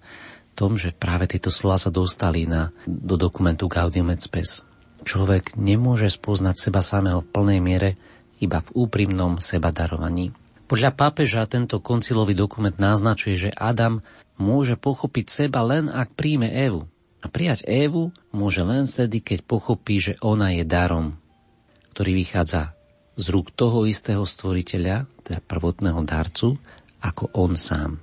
tom, 0.56 0.80
že 0.80 0.96
práve 0.96 1.28
tieto 1.28 1.52
slova 1.52 1.78
sa 1.78 1.92
dostali 1.92 2.48
na, 2.48 2.72
do 2.88 3.20
dokumentu 3.20 3.68
Gaudium 3.70 4.10
et 4.16 4.24
Spes 4.24 4.69
Človek 5.10 5.58
nemôže 5.58 6.06
spoznať 6.06 6.70
seba 6.70 6.86
samého 6.86 7.26
v 7.26 7.32
plnej 7.34 7.60
miere 7.66 7.98
iba 8.38 8.62
v 8.62 8.86
úprimnom 8.86 9.42
seba 9.42 9.74
darovaní. 9.74 10.30
Podľa 10.70 10.94
pápeža 10.94 11.50
tento 11.50 11.82
koncilový 11.82 12.38
dokument 12.38 12.78
naznačuje, 12.78 13.50
že 13.50 13.58
Adam 13.58 14.06
môže 14.38 14.78
pochopiť 14.78 15.26
seba 15.26 15.66
len 15.66 15.90
ak 15.90 16.14
príjme 16.14 16.54
Evu. 16.54 16.86
A 17.20 17.28
prijať 17.28 17.66
Evu 17.66 18.14
môže 18.30 18.62
len 18.62 18.86
vtedy, 18.86 19.26
keď 19.26 19.50
pochopí, 19.50 19.98
že 19.98 20.14
ona 20.22 20.54
je 20.54 20.62
darom, 20.62 21.18
ktorý 21.98 22.14
vychádza 22.14 22.78
z 23.18 23.26
rúk 23.34 23.50
toho 23.58 23.90
istého 23.90 24.22
stvoriteľa, 24.22 25.10
teda 25.26 25.42
prvotného 25.42 26.06
darcu, 26.06 26.62
ako 27.02 27.34
on 27.34 27.58
sám. 27.58 27.98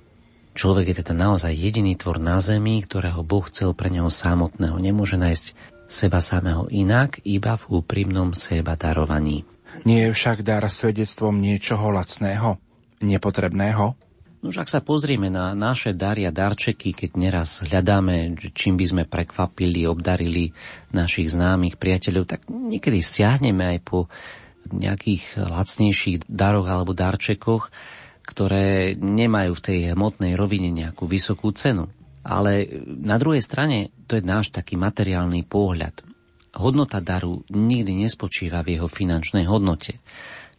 Človek 0.59 0.91
je 0.91 1.07
teda 1.07 1.15
naozaj 1.15 1.55
jediný 1.55 1.95
tvor 1.95 2.19
na 2.19 2.43
zemi, 2.43 2.83
ktorého 2.83 3.23
Boh 3.23 3.47
chcel 3.47 3.71
pre 3.71 3.87
neho 3.87 4.11
samotného. 4.11 4.75
Nemôže 4.75 5.15
nájsť 5.15 5.76
seba 5.87 6.19
samého 6.19 6.67
inak, 6.67 7.23
iba 7.23 7.55
v 7.55 7.81
úprimnom 7.81 8.35
seba 8.35 8.75
darovaní. 8.75 9.47
Nie 9.87 10.09
je 10.09 10.15
však 10.15 10.43
dar 10.43 10.67
svedectvom 10.67 11.39
niečoho 11.39 11.89
lacného, 11.89 12.59
nepotrebného? 12.99 13.95
No 14.37 14.53
ak 14.53 14.69
sa 14.69 14.85
pozrieme 14.85 15.33
na 15.33 15.57
naše 15.57 15.97
dary 15.97 16.29
a 16.29 16.31
darčeky, 16.31 16.93
keď 16.93 17.11
neraz 17.17 17.65
hľadáme, 17.65 18.37
čím 18.53 18.77
by 18.77 18.85
sme 18.85 19.03
prekvapili, 19.09 19.89
obdarili 19.89 20.53
našich 20.93 21.33
známych 21.33 21.81
priateľov, 21.81 22.23
tak 22.29 22.45
niekedy 22.47 23.01
stiahneme 23.01 23.65
aj 23.75 23.79
po 23.81 23.99
nejakých 24.69 25.41
lacnejších 25.41 26.29
daroch 26.29 26.69
alebo 26.69 26.93
darčekoch, 26.93 27.73
ktoré 28.27 28.93
nemajú 28.93 29.51
v 29.57 29.63
tej 29.63 29.79
hmotnej 29.97 30.37
rovine 30.37 30.69
nejakú 30.69 31.09
vysokú 31.09 31.49
cenu. 31.55 31.89
Ale 32.27 32.83
na 32.85 33.15
druhej 33.15 33.39
strane 33.39 33.95
to 34.03 34.19
je 34.19 34.23
náš 34.23 34.51
taký 34.51 34.75
materiálny 34.75 35.47
pohľad. 35.47 36.03
Hodnota 36.59 36.99
daru 36.99 37.47
nikdy 37.47 38.03
nespočíva 38.03 38.59
v 38.67 38.75
jeho 38.75 38.91
finančnej 38.91 39.47
hodnote. 39.47 40.03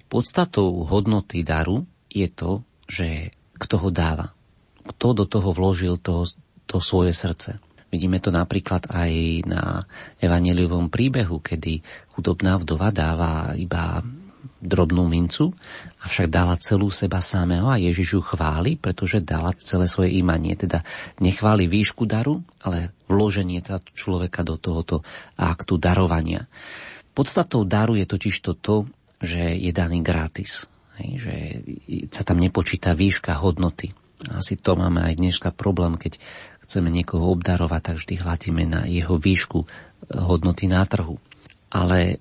Podstatou 0.09 0.89
hodnoty 0.89 1.45
daru 1.45 1.85
je 2.09 2.29
to, 2.33 2.65
že 2.89 3.37
kto 3.61 3.75
ho 3.85 3.89
dáva. 3.93 4.33
Kto 4.89 5.13
do 5.13 5.25
toho 5.29 5.53
vložil 5.53 6.01
to, 6.01 6.25
to 6.65 6.81
svoje 6.81 7.13
srdce. 7.13 7.61
Vidíme 7.89 8.21
to 8.21 8.29
napríklad 8.29 8.89
aj 8.89 9.13
na 9.49 9.81
evaneliovom 10.21 10.93
príbehu, 10.93 11.41
kedy 11.41 11.81
chudobná 12.13 12.61
vdova 12.61 12.93
dáva 12.93 13.57
iba 13.57 14.05
drobnú 14.59 15.07
mincu, 15.07 15.55
avšak 16.03 16.27
dala 16.27 16.59
celú 16.59 16.91
seba 16.91 17.23
samého 17.23 17.71
a 17.71 17.79
Ježiš 17.79 18.19
ju 18.19 18.23
chváli, 18.23 18.75
pretože 18.75 19.23
dala 19.23 19.55
celé 19.55 19.87
svoje 19.87 20.19
imanie. 20.19 20.59
Teda 20.59 20.83
nechváli 21.23 21.71
výšku 21.71 22.05
daru, 22.05 22.43
ale 22.63 22.91
vloženie 23.07 23.63
teda 23.63 23.79
človeka 23.95 24.43
do 24.43 24.59
tohoto 24.59 25.07
aktu 25.39 25.79
darovania. 25.79 26.51
Podstatou 27.15 27.63
daru 27.67 27.99
je 27.99 28.07
totiž 28.07 28.35
to, 28.43 28.53
to 28.59 28.75
že 29.19 29.59
je 29.59 29.71
daný 29.75 30.03
gratis. 30.03 30.67
Hej, 30.99 31.11
že 31.23 31.35
sa 32.11 32.23
tam 32.27 32.39
nepočíta 32.43 32.95
výška 32.95 33.39
hodnoty. 33.39 33.95
Asi 34.35 34.59
to 34.59 34.75
máme 34.75 35.03
aj 35.03 35.15
dneska 35.15 35.55
problém, 35.55 35.95
keď 35.95 36.19
chceme 36.67 36.91
niekoho 36.91 37.35
obdarovať, 37.39 37.83
tak 37.83 37.97
vždy 38.03 38.15
hľadíme 38.19 38.65
na 38.67 38.81
jeho 38.91 39.15
výšku 39.15 39.67
hodnoty 40.11 40.67
na 40.67 40.83
trhu. 40.87 41.19
Ale 41.71 42.19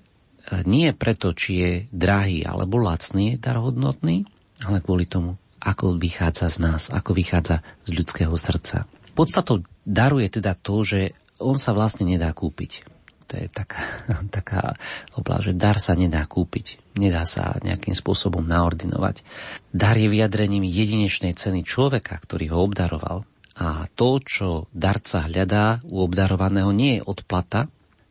nie 0.64 0.90
preto, 0.96 1.36
či 1.36 1.50
je 1.60 1.72
drahý 1.92 2.44
alebo 2.44 2.80
lacný 2.80 3.36
dar 3.36 3.60
hodnotný, 3.60 4.24
ale 4.64 4.80
kvôli 4.80 5.04
tomu, 5.04 5.36
ako 5.60 5.98
vychádza 5.98 6.48
z 6.50 6.58
nás, 6.62 6.82
ako 6.88 7.14
vychádza 7.14 7.62
z 7.84 7.90
ľudského 7.94 8.34
srdca. 8.34 8.86
Podstatou 9.12 9.66
daru 9.82 10.22
je 10.22 10.40
teda 10.40 10.54
to, 10.54 10.86
že 10.86 11.00
on 11.42 11.58
sa 11.58 11.74
vlastne 11.74 12.06
nedá 12.06 12.30
kúpiť. 12.30 12.86
To 13.28 13.36
je 13.36 13.46
taká, 13.50 13.82
taká 14.36 14.74
oblasť, 15.14 15.52
že 15.52 15.54
dar 15.54 15.76
sa 15.76 15.94
nedá 15.94 16.24
kúpiť. 16.24 16.80
Nedá 16.98 17.22
sa 17.28 17.60
nejakým 17.60 17.94
spôsobom 17.94 18.42
naordinovať. 18.42 19.22
Dar 19.70 19.94
je 19.94 20.08
vyjadrením 20.10 20.64
jedinečnej 20.64 21.36
ceny 21.36 21.62
človeka, 21.62 22.18
ktorý 22.18 22.56
ho 22.56 22.58
obdaroval. 22.64 23.28
A 23.58 23.90
to, 23.98 24.22
čo 24.22 24.70
darca 24.70 25.26
hľadá 25.26 25.82
u 25.90 26.06
obdarovaného, 26.06 26.70
nie 26.70 26.98
je 26.98 27.06
odplata. 27.06 27.66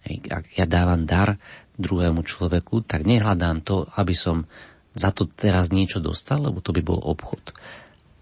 Ak 0.07 0.51
ja 0.55 0.67
dávam 0.67 1.07
dar, 1.07 1.39
druhému 1.77 2.25
človeku, 2.25 2.83
tak 2.83 3.05
nehľadám 3.05 3.61
to, 3.61 3.85
aby 3.95 4.17
som 4.17 4.49
za 4.97 5.13
to 5.13 5.29
teraz 5.29 5.69
niečo 5.69 6.01
dostal, 6.01 6.41
lebo 6.41 6.57
to 6.59 6.73
by 6.73 6.81
bol 6.81 6.97
obchod. 6.97 7.53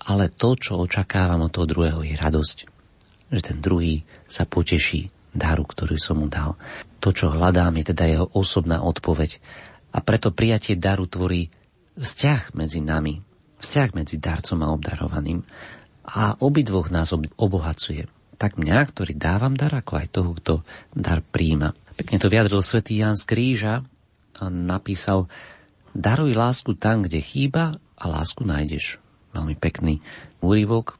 Ale 0.05 0.27
to, 0.29 0.59
čo 0.59 0.83
očakávam 0.83 1.47
od 1.47 1.51
toho 1.55 1.65
druhého, 1.65 2.03
je 2.03 2.19
radosť. 2.19 2.57
Že 3.31 3.41
ten 3.41 3.57
druhý 3.63 4.03
sa 4.27 4.43
poteší 4.45 5.09
daru, 5.33 5.63
ktorý 5.65 5.97
som 5.97 6.21
mu 6.21 6.27
dal. 6.27 6.59
To, 7.01 7.15
čo 7.15 7.31
hľadám, 7.31 7.79
je 7.79 7.85
teda 7.95 8.05
jeho 8.05 8.27
osobná 8.35 8.83
odpoveď. 8.83 9.39
A 9.95 10.03
preto 10.03 10.35
prijatie 10.35 10.75
daru 10.75 11.07
tvorí 11.07 11.47
vzťah 11.95 12.53
medzi 12.53 12.83
nami, 12.83 13.24
vzťah 13.63 13.89
medzi 13.95 14.19
darcom 14.19 14.59
a 14.62 14.71
obdarovaným. 14.75 15.41
A 16.05 16.38
obidvoch 16.38 16.91
nás 16.93 17.15
obohacuje. 17.15 18.05
Tak 18.35 18.59
mňa, 18.59 18.77
ktorý 18.91 19.15
dávam 19.15 19.55
dar, 19.55 19.71
ako 19.74 19.93
aj 19.95 20.07
toho, 20.12 20.31
kto 20.38 20.53
dar 20.91 21.24
príjima. 21.24 21.71
Pekne 21.95 22.17
to 22.19 22.27
vyjadril 22.27 22.59
svätý 22.59 22.99
Jan 22.99 23.15
z 23.15 23.23
Kríža 23.23 23.83
napísal 24.43 25.31
Daruj 25.95 26.35
lásku 26.35 26.75
tam, 26.75 27.07
kde 27.07 27.23
chýba 27.23 27.79
a 27.95 28.05
lásku 28.11 28.43
nájdeš. 28.43 28.99
Veľmi 29.31 29.55
pekný 29.55 30.03
úryvok 30.43 30.99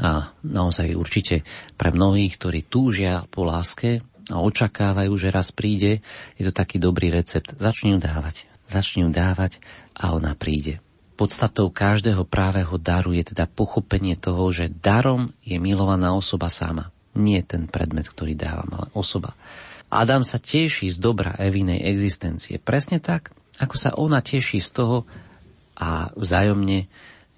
a 0.00 0.36
naozaj 0.44 0.92
určite 0.96 1.44
pre 1.80 1.88
mnohých, 1.92 2.36
ktorí 2.36 2.60
túžia 2.68 3.24
po 3.32 3.48
láske 3.48 4.04
a 4.28 4.40
očakávajú, 4.40 5.12
že 5.16 5.32
raz 5.32 5.48
príde, 5.52 6.04
je 6.36 6.44
to 6.44 6.52
taký 6.52 6.76
dobrý 6.76 7.08
recept. 7.08 7.56
Začni 7.56 7.96
ju 7.96 7.98
dávať. 8.00 8.48
Začni 8.68 9.04
ju 9.04 9.12
dávať 9.12 9.64
a 9.96 10.12
ona 10.12 10.36
príde. 10.36 10.80
Podstatou 11.16 11.72
každého 11.72 12.28
právého 12.28 12.76
daru 12.76 13.16
je 13.16 13.32
teda 13.32 13.48
pochopenie 13.48 14.16
toho, 14.16 14.48
že 14.52 14.72
darom 14.72 15.32
je 15.40 15.56
milovaná 15.56 16.12
osoba 16.12 16.52
sama. 16.52 16.92
Nie 17.16 17.40
ten 17.46 17.64
predmet, 17.70 18.08
ktorý 18.10 18.36
dávam, 18.36 18.68
ale 18.76 18.88
osoba. 18.92 19.36
Adam 19.94 20.26
sa 20.26 20.42
teší 20.42 20.90
z 20.90 20.98
dobra 20.98 21.38
Evinej 21.38 21.86
existencie. 21.86 22.58
Presne 22.58 22.98
tak, 22.98 23.30
ako 23.62 23.74
sa 23.78 23.94
ona 23.94 24.18
teší 24.18 24.58
z 24.58 24.70
toho 24.74 25.06
a 25.78 26.10
vzájomne 26.18 26.90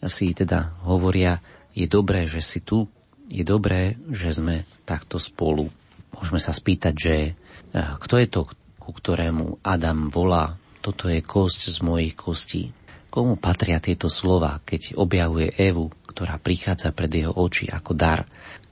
si 0.08 0.32
teda 0.32 0.72
hovoria, 0.88 1.44
je 1.76 1.84
dobré, 1.84 2.24
že 2.24 2.40
si 2.40 2.64
tu, 2.64 2.88
je 3.28 3.44
dobré, 3.44 4.00
že 4.08 4.32
sme 4.32 4.64
takto 4.88 5.20
spolu. 5.20 5.68
Môžeme 6.16 6.40
sa 6.40 6.56
spýtať, 6.56 6.94
že 6.96 7.14
e, 7.28 7.30
kto 7.76 8.14
je 8.16 8.28
to, 8.32 8.40
ku 8.80 8.90
ktorému 8.96 9.60
Adam 9.60 10.08
volá, 10.08 10.56
toto 10.80 11.12
je 11.12 11.20
kosť 11.20 11.60
z 11.68 11.78
mojich 11.84 12.16
kostí. 12.16 12.72
Komu 13.12 13.36
patria 13.36 13.82
tieto 13.84 14.08
slova, 14.08 14.64
keď 14.64 14.96
objavuje 14.96 15.52
Evu, 15.60 15.92
ktorá 16.08 16.40
prichádza 16.40 16.96
pred 16.96 17.12
jeho 17.12 17.36
oči 17.36 17.68
ako 17.68 17.92
dar? 17.92 18.24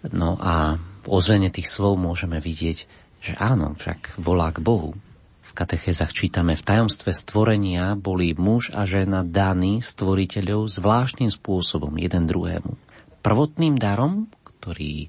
No 0.09 0.41
a 0.41 0.81
v 1.05 1.07
ozvene 1.09 1.53
tých 1.53 1.69
slov 1.69 2.01
môžeme 2.01 2.41
vidieť, 2.41 3.04
že 3.25 3.33
áno, 3.41 3.73
však 3.73 4.21
volá 4.21 4.53
k 4.53 4.61
Bohu. 4.61 4.93
V 5.41 5.51
katechezach 5.57 6.13
čítame, 6.13 6.53
v 6.53 6.67
tajomstve 6.67 7.17
stvorenia 7.17 7.97
boli 7.97 8.37
muž 8.37 8.69
a 8.77 8.85
žena 8.85 9.25
daní 9.25 9.81
stvoriteľov 9.81 10.69
zvláštnym 10.69 11.33
spôsobom 11.33 11.97
jeden 11.97 12.29
druhému. 12.29 12.77
Prvotným 13.25 13.81
darom, 13.81 14.29
ktorý 14.45 15.09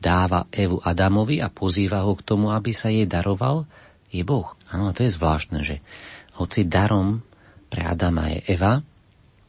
dáva 0.00 0.48
Evu 0.48 0.80
Adamovi 0.80 1.44
a 1.44 1.52
pozýva 1.52 2.08
ho 2.08 2.16
k 2.16 2.24
tomu, 2.24 2.48
aby 2.48 2.72
sa 2.72 2.88
jej 2.88 3.04
daroval, 3.04 3.68
je 4.08 4.24
Boh. 4.24 4.56
Áno, 4.72 4.96
to 4.96 5.04
je 5.04 5.12
zvláštne, 5.12 5.60
že 5.60 5.84
hoci 6.40 6.64
darom 6.64 7.20
pre 7.68 7.84
Adama 7.84 8.32
je 8.32 8.56
Eva, 8.56 8.80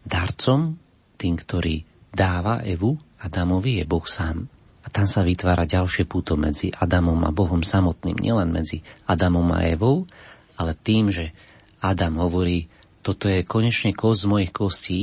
darcom, 0.04 0.76
tým, 1.16 1.40
ktorý 1.40 1.80
dáva 2.12 2.60
Evu 2.68 3.00
Adamovi, 3.24 3.80
je 3.80 3.86
Boh 3.88 4.04
sám. 4.04 4.61
A 4.82 4.88
tam 4.90 5.06
sa 5.06 5.22
vytvára 5.22 5.70
ďalšie 5.70 6.10
púto 6.10 6.34
medzi 6.34 6.74
Adamom 6.74 7.22
a 7.26 7.32
Bohom 7.32 7.62
samotným, 7.62 8.18
nielen 8.18 8.50
medzi 8.50 8.82
Adamom 9.06 9.46
a 9.54 9.62
Evou, 9.70 10.10
ale 10.58 10.74
tým, 10.74 11.14
že 11.14 11.34
Adam 11.82 12.22
hovorí, 12.22 12.70
toto 13.02 13.26
je 13.26 13.46
konečne 13.46 13.94
kosť 13.94 14.20
z 14.26 14.30
mojich 14.30 14.52
kostí, 14.54 15.02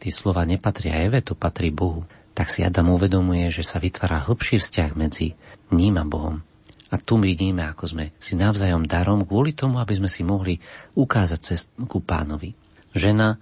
tie 0.00 0.12
slova 0.12 0.48
nepatria 0.48 1.04
Eve, 1.04 1.20
to 1.20 1.36
patrí 1.36 1.68
Bohu, 1.68 2.08
tak 2.32 2.48
si 2.48 2.64
Adam 2.64 2.96
uvedomuje, 2.96 3.52
že 3.52 3.60
sa 3.60 3.76
vytvára 3.76 4.24
hlbší 4.24 4.56
vzťah 4.56 4.90
medzi 4.96 5.36
ním 5.72 6.00
a 6.00 6.04
Bohom. 6.08 6.40
A 6.90 6.98
tu 6.98 7.20
vidíme, 7.22 7.62
ako 7.68 7.84
sme 7.86 8.04
si 8.18 8.34
navzájom 8.34 8.88
darom 8.88 9.22
kvôli 9.22 9.54
tomu, 9.54 9.78
aby 9.78 9.94
sme 9.94 10.10
si 10.10 10.26
mohli 10.26 10.58
ukázať 10.98 11.38
cestu 11.38 11.86
ku 11.86 12.02
pánovi. 12.02 12.50
Žena 12.90 13.38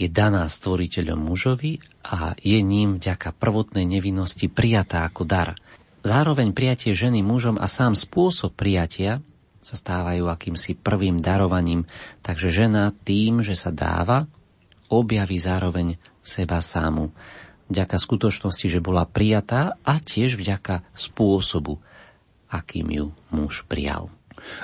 je 0.00 0.08
daná 0.08 0.48
stvoriteľom 0.48 1.20
mužovi 1.20 1.76
a 2.08 2.32
je 2.40 2.56
ním 2.64 2.96
vďaka 2.96 3.36
prvotnej 3.36 3.84
nevinnosti 3.84 4.48
prijatá 4.48 5.04
ako 5.04 5.28
dar. 5.28 5.52
Zároveň 6.00 6.56
prijatie 6.56 6.96
ženy 6.96 7.20
mužom 7.20 7.60
a 7.60 7.68
sám 7.68 7.92
spôsob 7.92 8.56
prijatia 8.56 9.20
sa 9.60 9.76
stávajú 9.76 10.24
akýmsi 10.24 10.80
prvým 10.80 11.20
darovaním, 11.20 11.84
takže 12.24 12.48
žena 12.48 12.96
tým, 13.04 13.44
že 13.44 13.52
sa 13.52 13.68
dáva, 13.68 14.24
objaví 14.88 15.36
zároveň 15.36 16.00
seba 16.24 16.64
sámu. 16.64 17.12
Vďaka 17.68 18.00
skutočnosti, 18.00 18.66
že 18.72 18.80
bola 18.80 19.04
prijatá 19.04 19.76
a 19.84 20.00
tiež 20.00 20.40
vďaka 20.40 20.80
spôsobu, 20.96 21.76
akým 22.48 22.88
ju 22.88 23.06
muž 23.28 23.68
prijal. 23.68 24.08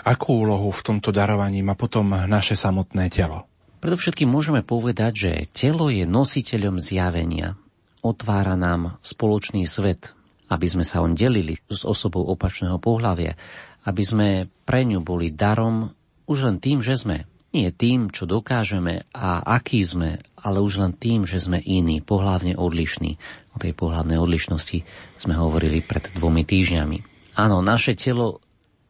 Akú 0.00 0.48
úlohu 0.48 0.72
v 0.72 0.80
tomto 0.80 1.12
darovaní 1.12 1.60
má 1.60 1.76
potom 1.76 2.08
naše 2.24 2.56
samotné 2.56 3.12
telo? 3.12 3.44
Predovšetkým 3.86 4.26
môžeme 4.26 4.66
povedať, 4.66 5.12
že 5.14 5.32
telo 5.54 5.94
je 5.94 6.02
nositeľom 6.02 6.82
zjavenia. 6.82 7.54
Otvára 8.02 8.58
nám 8.58 8.98
spoločný 8.98 9.62
svet, 9.62 10.10
aby 10.50 10.66
sme 10.66 10.82
sa 10.82 11.06
on 11.06 11.14
delili 11.14 11.54
s 11.70 11.86
osobou 11.86 12.26
opačného 12.26 12.82
pohľavia, 12.82 13.38
aby 13.86 14.02
sme 14.02 14.28
pre 14.66 14.82
ňu 14.82 15.06
boli 15.06 15.30
darom 15.30 15.94
už 16.26 16.50
len 16.50 16.58
tým, 16.58 16.82
že 16.82 16.98
sme. 16.98 17.30
Nie 17.54 17.70
tým, 17.70 18.10
čo 18.10 18.26
dokážeme 18.26 19.06
a 19.14 19.46
aký 19.54 19.86
sme, 19.86 20.18
ale 20.34 20.58
už 20.58 20.82
len 20.82 20.90
tým, 20.90 21.22
že 21.22 21.38
sme 21.38 21.62
iní, 21.62 22.02
pohľavne 22.02 22.58
odlišní. 22.58 23.22
O 23.54 23.62
tej 23.62 23.70
pohľavnej 23.70 24.18
odlišnosti 24.18 24.82
sme 25.14 25.38
hovorili 25.38 25.78
pred 25.78 26.10
dvomi 26.10 26.42
týždňami. 26.42 27.30
Áno, 27.38 27.62
naše 27.62 27.94
telo 27.94 28.42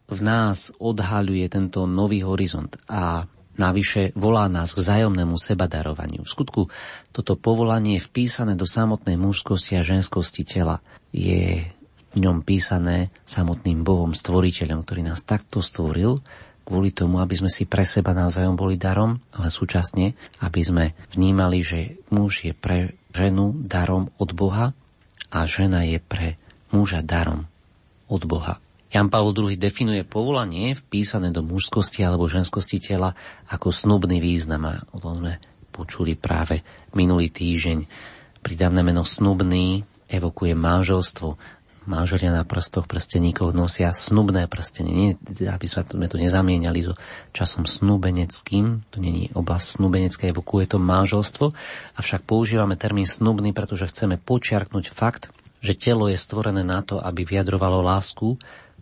v 0.09 0.25
nás 0.25 0.73
odhaľuje 0.81 1.53
tento 1.53 1.85
nový 1.85 2.25
horizont 2.25 2.81
a 2.89 3.29
Navyše 3.57 4.13
volá 4.17 4.49
nás 4.53 4.77
k 4.77 4.85
vzájomnému 4.85 5.41
sebadarovaniu. 5.41 6.25
V 6.25 6.31
skutku 6.31 6.63
toto 7.13 7.41
povolanie 7.41 7.97
je 7.97 8.07
vpísané 8.07 8.53
do 8.53 8.69
samotnej 8.69 9.17
mužskosti 9.17 9.81
a 9.81 9.87
ženskosti 9.87 10.45
tela. 10.45 10.85
Je 11.09 11.65
v 12.13 12.17
ňom 12.21 12.45
písané 12.45 13.13
samotným 13.29 13.85
Bohom, 13.85 14.17
stvoriteľom, 14.17 14.85
ktorý 14.85 15.05
nás 15.05 15.25
takto 15.25 15.61
stvoril, 15.61 16.21
kvôli 16.67 16.91
tomu, 16.91 17.23
aby 17.23 17.37
sme 17.39 17.53
si 17.53 17.69
pre 17.69 17.87
seba 17.87 18.11
navzájom 18.11 18.59
boli 18.59 18.75
darom, 18.75 19.23
ale 19.37 19.49
súčasne, 19.55 20.19
aby 20.43 20.61
sme 20.61 20.85
vnímali, 21.15 21.63
že 21.63 22.01
muž 22.11 22.43
je 22.43 22.53
pre 22.57 22.99
ženu 23.15 23.55
darom 23.63 24.11
od 24.19 24.35
Boha 24.35 24.75
a 25.31 25.39
žena 25.47 25.87
je 25.87 26.03
pre 26.03 26.37
muža 26.75 27.01
darom 27.07 27.47
od 28.11 28.23
Boha. 28.27 28.59
Jan 28.87 29.11
Pavel 29.11 29.35
II 29.35 29.59
definuje 29.59 30.07
povolanie 30.07 30.79
vpísané 30.79 31.35
do 31.35 31.43
mužskosti 31.43 32.07
alebo 32.07 32.31
ženskosti 32.31 32.79
tela 32.79 33.19
ako 33.51 33.75
snubný 33.75 34.23
význam 34.23 34.63
a 34.71 34.75
o 34.95 35.03
tom 35.03 35.19
sme 35.19 35.43
počuli 35.75 36.15
práve 36.15 36.63
minulý 36.95 37.29
týždeň. 37.35 37.85
Pridavné 38.41 38.81
meno 38.87 39.03
snubný 39.03 39.83
evokuje 40.07 40.55
manželstvo. 40.55 41.35
Manželia 41.87 42.35
na 42.35 42.43
prstoch 42.43 42.91
prsteníkov 42.91 43.55
nosia 43.55 43.95
snubné 43.95 44.51
prstenie. 44.51 44.91
Nie, 44.95 45.13
aby 45.47 45.67
sme 45.71 45.87
to 45.87 46.19
nezamieniali 46.19 46.83
so 46.83 46.99
časom 47.31 47.63
snubeneckým, 47.63 48.83
to 48.91 48.99
není 48.99 49.31
oblasť 49.31 49.79
snubenecká, 49.79 50.27
evokuje 50.27 50.67
to 50.67 50.83
manželstvo, 50.83 51.55
avšak 51.95 52.27
používame 52.27 52.75
termín 52.75 53.07
snubný, 53.07 53.55
pretože 53.55 53.87
chceme 53.95 54.19
počiarknúť 54.19 54.91
fakt, 54.91 55.31
že 55.63 55.79
telo 55.79 56.11
je 56.11 56.19
stvorené 56.19 56.67
na 56.67 56.83
to, 56.83 56.99
aby 56.99 57.23
vyjadrovalo 57.23 57.87
lásku, 57.87 58.35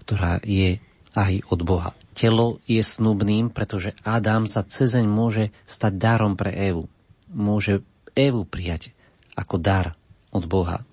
ktorá 0.05 0.41
je 0.45 0.79
aj 1.15 1.47
od 1.51 1.61
Boha. 1.63 1.91
Telo 2.15 2.63
je 2.67 2.83
snubným, 2.83 3.51
pretože 3.51 3.95
Adam 4.07 4.47
sa 4.47 4.63
cezeň 4.63 5.07
môže 5.07 5.51
stať 5.67 5.99
darom 5.99 6.35
pre 6.39 6.55
Evu. 6.55 6.87
Môže 7.31 7.83
Evu 8.15 8.47
prijať 8.47 8.95
ako 9.35 9.59
dar 9.59 9.99
od 10.31 10.47
Boha. 10.47 10.87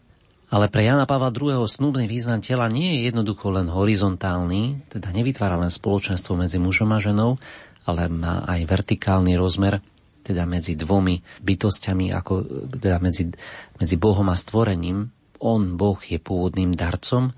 Ale 0.52 0.68
pre 0.68 0.84
Jana 0.84 1.08
Pavla 1.08 1.32
II. 1.32 1.64
snubný 1.64 2.12
význam 2.12 2.44
tela 2.44 2.68
nie 2.68 3.00
je 3.00 3.08
jednoducho 3.08 3.56
len 3.56 3.72
horizontálny, 3.72 4.92
teda 4.92 5.16
nevytvára 5.16 5.56
len 5.56 5.72
spoločenstvo 5.72 6.36
medzi 6.36 6.60
mužom 6.60 6.92
a 6.92 7.00
ženou, 7.00 7.40
ale 7.88 8.12
má 8.12 8.44
aj 8.44 8.68
vertikálny 8.68 9.40
rozmer, 9.40 9.80
teda 10.22 10.44
medzi 10.44 10.76
dvomi 10.76 11.24
bytostiami, 11.42 12.12
ako, 12.12 12.34
teda 12.78 13.00
medzi, 13.00 13.32
medzi 13.80 13.96
Bohom 13.96 14.28
a 14.28 14.36
stvorením. 14.36 15.10
On, 15.42 15.62
Boh, 15.80 15.98
je 16.04 16.22
pôvodným 16.22 16.76
darcom 16.76 17.34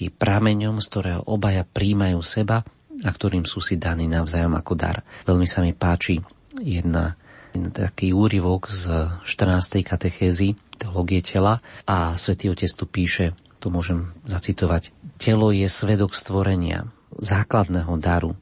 i 0.00 0.08
prameňom, 0.08 0.80
z 0.80 0.86
ktorého 0.88 1.22
obaja 1.28 1.62
príjmajú 1.68 2.18
seba 2.24 2.64
a 3.04 3.10
ktorým 3.12 3.44
sú 3.44 3.60
si 3.60 3.76
daní 3.76 4.08
navzájom 4.08 4.56
ako 4.56 4.72
dar. 4.76 5.04
Veľmi 5.28 5.44
sa 5.44 5.60
mi 5.60 5.76
páči 5.76 6.20
jedna, 6.60 7.14
jedna 7.52 7.70
taký 7.70 8.16
úryvok 8.16 8.72
z 8.72 9.12
14. 9.24 9.84
katechézy 9.84 10.56
teológie 10.80 11.20
tela 11.20 11.60
a 11.84 12.16
svätý 12.16 12.48
Otec 12.48 12.72
tu 12.72 12.88
píše, 12.88 13.36
to 13.60 13.68
môžem 13.68 14.16
zacitovať, 14.24 14.96
telo 15.20 15.52
je 15.52 15.68
svedok 15.68 16.16
stvorenia, 16.16 16.88
základného 17.20 17.92
daru, 18.00 18.32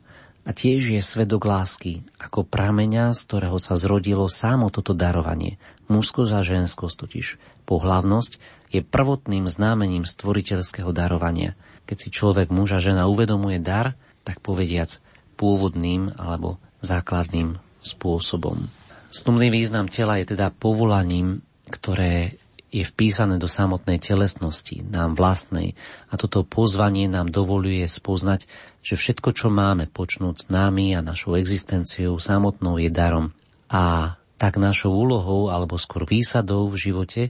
a 0.49 0.51
tiež 0.57 0.97
je 0.97 1.03
svedok 1.05 1.45
lásky, 1.45 2.01
ako 2.17 2.41
prameňa, 2.49 3.13
z 3.13 3.21
ktorého 3.29 3.61
sa 3.61 3.77
zrodilo 3.77 4.33
samo 4.33 4.73
toto 4.73 4.97
darovanie. 4.97 5.61
Mužskosť 5.93 6.33
a 6.33 6.41
ženskosť 6.41 6.95
totiž. 7.05 7.27
Pohlavnosť 7.69 8.41
je 8.73 8.81
prvotným 8.81 9.45
známením 9.45 10.09
stvoriteľského 10.09 10.89
darovania. 10.97 11.53
Keď 11.85 11.97
si 12.01 12.09
človek 12.09 12.49
muža 12.49 12.81
žena 12.81 13.13
uvedomuje 13.13 13.61
dar, 13.61 13.93
tak 14.25 14.41
povediac 14.41 15.05
pôvodným 15.37 16.17
alebo 16.17 16.57
základným 16.81 17.61
spôsobom. 17.85 18.57
Snubný 19.13 19.53
význam 19.53 19.89
tela 19.93 20.17
je 20.17 20.33
teda 20.33 20.49
povolaním, 20.49 21.45
ktoré 21.69 22.41
je 22.69 22.85
vpísané 22.85 23.41
do 23.41 23.49
samotnej 23.49 23.97
telesnosti, 23.97 24.85
nám 24.85 25.17
vlastnej. 25.17 25.73
A 26.13 26.21
toto 26.21 26.45
pozvanie 26.45 27.09
nám 27.09 27.33
dovoluje 27.33 27.85
spoznať, 27.89 28.45
že 28.85 29.01
všetko, 29.01 29.33
čo 29.33 29.49
máme, 29.49 29.89
počnúť 29.89 30.37
s 30.37 30.47
nami 30.53 30.93
a 30.93 31.01
našou 31.01 31.37
existenciou 31.41 32.21
samotnou 32.21 32.77
je 32.77 32.93
darom. 32.93 33.33
A 33.73 34.17
tak 34.39 34.61
našou 34.61 34.95
úlohou, 34.95 35.51
alebo 35.51 35.81
skôr 35.81 36.07
výsadou 36.07 36.71
v 36.71 36.77
živote 36.79 37.23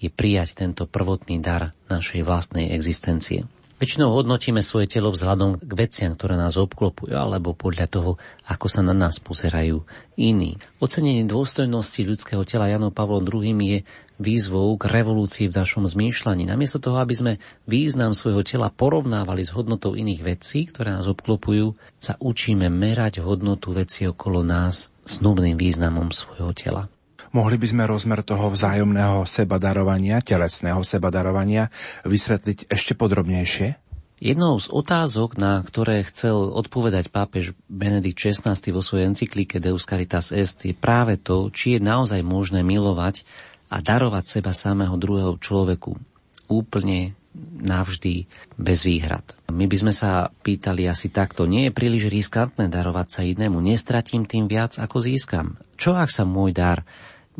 je 0.00 0.08
prijať 0.10 0.64
tento 0.64 0.88
prvotný 0.88 1.38
dar 1.38 1.76
našej 1.90 2.24
vlastnej 2.24 2.72
existencie. 2.72 3.46
Väčšinou 3.84 4.16
hodnotíme 4.16 4.64
svoje 4.64 4.88
telo 4.88 5.12
vzhľadom 5.12 5.60
k 5.60 5.72
veciam, 5.76 6.16
ktoré 6.16 6.40
nás 6.40 6.56
obklopujú, 6.56 7.12
alebo 7.12 7.52
podľa 7.52 7.92
toho, 7.92 8.10
ako 8.48 8.72
sa 8.72 8.80
na 8.80 8.96
nás 8.96 9.20
pozerajú 9.20 9.84
iní. 10.16 10.56
Ocenenie 10.80 11.28
dôstojnosti 11.28 12.00
ľudského 12.00 12.48
tela 12.48 12.72
Janom 12.72 12.96
Pavlom 12.96 13.28
II 13.28 13.52
je 13.60 13.84
výzvou 14.16 14.72
k 14.80 14.88
revolúcii 14.88 15.52
v 15.52 15.60
našom 15.60 15.84
zmýšľaní. 15.84 16.48
Namiesto 16.48 16.80
toho, 16.80 16.96
aby 16.96 17.12
sme 17.12 17.32
význam 17.68 18.16
svojho 18.16 18.40
tela 18.40 18.72
porovnávali 18.72 19.44
s 19.44 19.52
hodnotou 19.52 19.92
iných 20.00 20.32
vecí, 20.32 20.64
ktoré 20.64 20.88
nás 20.96 21.04
obklopujú, 21.04 21.76
sa 22.00 22.16
učíme 22.24 22.72
merať 22.72 23.20
hodnotu 23.20 23.76
veci 23.76 24.08
okolo 24.08 24.40
nás 24.40 24.96
snubným 25.04 25.60
významom 25.60 26.08
svojho 26.08 26.56
tela. 26.56 26.88
Mohli 27.34 27.58
by 27.58 27.66
sme 27.66 27.90
rozmer 27.90 28.22
toho 28.22 28.46
vzájomného 28.54 29.26
sebadarovania, 29.26 30.22
telesného 30.22 30.86
sebadarovania 30.86 31.66
vysvetliť 32.06 32.70
ešte 32.70 32.94
podrobnejšie? 32.94 33.74
Jednou 34.22 34.62
z 34.62 34.70
otázok, 34.70 35.34
na 35.34 35.58
ktoré 35.66 36.06
chcel 36.06 36.38
odpovedať 36.54 37.10
pápež 37.10 37.58
Benedikt 37.66 38.22
XVI 38.22 38.54
vo 38.70 38.78
svojej 38.78 39.10
encyklike 39.10 39.58
Deus 39.58 39.82
Caritas 39.82 40.30
Est, 40.30 40.62
je 40.62 40.78
práve 40.78 41.18
to, 41.18 41.50
či 41.50 41.74
je 41.74 41.80
naozaj 41.82 42.22
možné 42.22 42.62
milovať 42.62 43.26
a 43.66 43.82
darovať 43.82 44.30
seba 44.30 44.54
samého 44.54 44.94
druhého 44.94 45.34
človeku 45.34 45.98
úplne 46.46 47.18
navždy 47.58 48.30
bez 48.54 48.86
výhrad. 48.86 49.26
My 49.50 49.66
by 49.66 49.76
sme 49.76 49.90
sa 49.90 50.30
pýtali 50.30 50.86
asi 50.86 51.10
takto, 51.10 51.50
nie 51.50 51.66
je 51.66 51.74
príliš 51.74 52.06
riskantné 52.06 52.70
darovať 52.70 53.08
sa 53.10 53.20
inému, 53.26 53.58
nestratím 53.58 54.22
tým 54.22 54.46
viac, 54.46 54.78
ako 54.78 55.02
získam. 55.02 55.58
Čo 55.74 55.98
ak 55.98 56.14
sa 56.14 56.22
môj 56.22 56.54
dar 56.54 56.86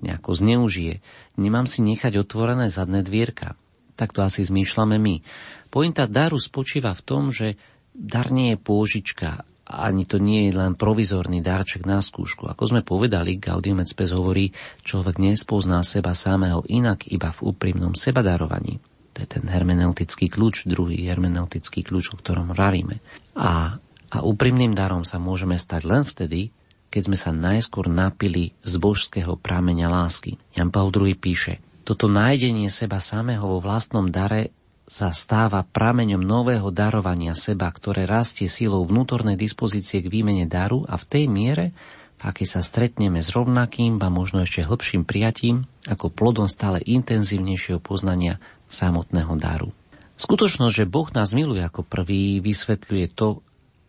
nejako 0.01 0.35
zneužije. 0.35 1.03
Nemám 1.39 1.67
si 1.71 1.83
nechať 1.83 2.19
otvorené 2.19 2.71
zadné 2.71 3.03
dvierka. 3.05 3.55
Tak 3.95 4.11
to 4.11 4.27
asi 4.27 4.43
zmýšľame 4.43 4.99
my. 4.99 5.23
Pointa 5.71 6.11
daru 6.11 6.39
spočíva 6.39 6.95
v 6.95 7.05
tom, 7.07 7.31
že 7.31 7.55
dar 7.95 8.35
nie 8.35 8.55
je 8.55 8.59
pôžička, 8.59 9.47
ani 9.65 10.05
to 10.05 10.21
nie 10.21 10.51
je 10.51 10.53
len 10.61 10.77
provizorný 10.77 11.41
darček 11.41 11.89
na 11.89 12.05
skúšku. 12.05 12.45
Ako 12.53 12.69
sme 12.69 12.83
povedali, 12.85 13.41
Gaudium 13.41 13.81
et 13.81 13.89
Spes 13.89 14.13
hovorí, 14.13 14.53
človek 14.85 15.17
nespozná 15.17 15.81
seba 15.81 16.13
samého 16.13 16.61
inak 16.69 17.09
iba 17.09 17.33
v 17.33 17.55
úprimnom 17.55 17.97
sebadarovaní. 17.97 18.77
To 19.15 19.19
je 19.23 19.29
ten 19.31 19.47
hermeneutický 19.47 20.29
kľúč, 20.29 20.69
druhý 20.69 21.07
hermeneutický 21.07 21.87
kľúč, 21.87 22.13
o 22.13 22.21
ktorom 22.21 22.53
raríme. 22.53 23.01
A, 23.39 23.79
a 24.11 24.19
úprimným 24.21 24.75
darom 24.77 25.07
sa 25.07 25.17
môžeme 25.23 25.57
stať 25.57 25.83
len 25.87 26.03
vtedy, 26.05 26.53
keď 26.95 27.11
sme 27.11 27.19
sa 27.19 27.35
najskôr 27.35 27.91
napili 27.91 28.55
z 28.63 28.79
božského 28.79 29.35
prámeňa 29.35 29.91
lásky. 29.91 30.39
Jan 30.55 30.71
Paul 30.71 30.95
II 30.95 31.11
píše, 31.19 31.59
toto 31.83 32.07
nájdenie 32.07 32.71
seba 32.71 33.03
samého 33.03 33.43
vo 33.43 33.59
vlastnom 33.59 34.07
dare 34.07 34.55
sa 34.87 35.11
stáva 35.11 35.67
prameňom 35.67 36.23
nového 36.23 36.71
darovania 36.71 37.35
seba, 37.35 37.67
ktoré 37.67 38.07
rastie 38.07 38.47
silou 38.47 38.87
vnútornej 38.87 39.35
dispozície 39.35 40.07
k 40.07 40.13
výmene 40.13 40.47
daru 40.47 40.87
a 40.87 40.95
v 40.95 41.05
tej 41.11 41.25
miere, 41.27 41.75
v 42.21 42.23
akej 42.31 42.47
sa 42.47 42.61
stretneme 42.63 43.19
s 43.19 43.35
rovnakým, 43.35 43.99
a 43.99 44.07
možno 44.07 44.47
ešte 44.47 44.63
hlbším 44.63 45.03
prijatím, 45.03 45.67
ako 45.91 46.15
plodom 46.15 46.47
stále 46.47 46.79
intenzívnejšieho 46.79 47.83
poznania 47.83 48.39
samotného 48.71 49.35
daru. 49.35 49.75
Skutočnosť, 50.15 50.75
že 50.79 50.87
Boh 50.87 51.11
nás 51.11 51.35
miluje 51.35 51.67
ako 51.67 51.83
prvý, 51.83 52.39
vysvetľuje 52.39 53.19
to, 53.19 53.43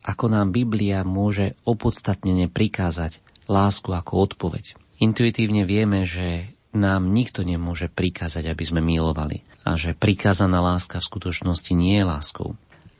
ako 0.05 0.29
nám 0.29 0.53
Biblia 0.53 1.01
môže 1.01 1.57
opodstatnene 1.65 2.45
prikázať 2.45 3.17
lásku 3.49 3.89
ako 3.89 4.29
odpoveď. 4.29 4.77
Intuitívne 5.01 5.65
vieme, 5.65 6.05
že 6.05 6.53
nám 6.77 7.09
nikto 7.09 7.41
nemôže 7.41 7.89
prikázať, 7.89 8.45
aby 8.45 8.63
sme 8.63 8.85
milovali 8.85 9.41
a 9.65 9.73
že 9.79 9.97
prikázaná 9.97 10.61
láska 10.61 11.01
v 11.01 11.09
skutočnosti 11.09 11.73
nie 11.73 11.97
je 11.97 12.05
láskou. 12.05 12.49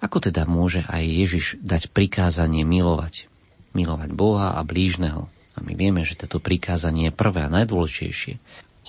Ako 0.01 0.17
teda 0.17 0.49
môže 0.49 0.81
aj 0.89 1.03
Ježiš 1.05 1.45
dať 1.61 1.93
prikázanie 1.93 2.65
milovať? 2.65 3.29
Milovať 3.77 4.09
Boha 4.15 4.57
a 4.57 4.61
blížneho. 4.65 5.29
A 5.55 5.59
my 5.63 5.73
vieme, 5.77 6.03
že 6.03 6.19
toto 6.19 6.41
prikázanie 6.43 7.11
je 7.11 7.13
prvé 7.15 7.47
a 7.47 7.53
najdôležitejšie. 7.53 8.41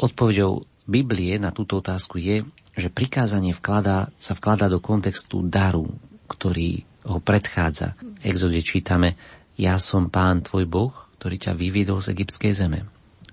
Odpovedou 0.03 0.67
Biblie 0.87 1.39
na 1.39 1.55
túto 1.55 1.79
otázku 1.79 2.19
je, 2.19 2.47
že 2.75 2.89
prikázanie 2.91 3.55
vkladá, 3.55 4.11
sa 4.19 4.35
vkladá 4.35 4.71
do 4.71 4.83
kontextu 4.83 5.47
daru, 5.47 5.89
ktorý 6.27 6.85
ho 7.07 7.19
predchádza. 7.23 7.95
Exode 8.27 8.61
čítame, 8.67 9.15
ja 9.57 9.79
som 9.79 10.11
pán 10.11 10.43
tvoj 10.43 10.67
Boh, 10.69 10.93
ktorý 11.17 11.37
ťa 11.41 11.53
vyviedol 11.57 12.03
z 12.03 12.13
egyptskej 12.13 12.53
zeme. 12.53 12.85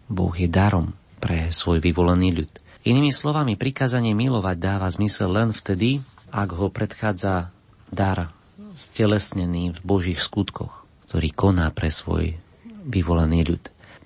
Boh 0.07 0.31
je 0.31 0.47
darom 0.47 0.95
pre 1.19 1.49
svoj 1.49 1.81
vyvolený 1.81 2.29
ľud. 2.37 2.51
Inými 2.83 3.15
slovami, 3.15 3.55
prikázanie 3.55 4.11
milovať 4.11 4.57
dáva 4.59 4.87
zmysel 4.91 5.31
len 5.31 5.49
vtedy, 5.55 6.03
ak 6.29 6.49
ho 6.55 6.67
predchádza 6.67 7.49
dar 7.87 8.33
stelesnený 8.75 9.77
v 9.77 9.79
Božích 9.85 10.19
skutkoch, 10.19 10.83
ktorý 11.09 11.29
koná 11.31 11.69
pre 11.71 11.87
svoj 11.87 12.35
vyvolený 12.83 13.47
ľud. 13.47 13.63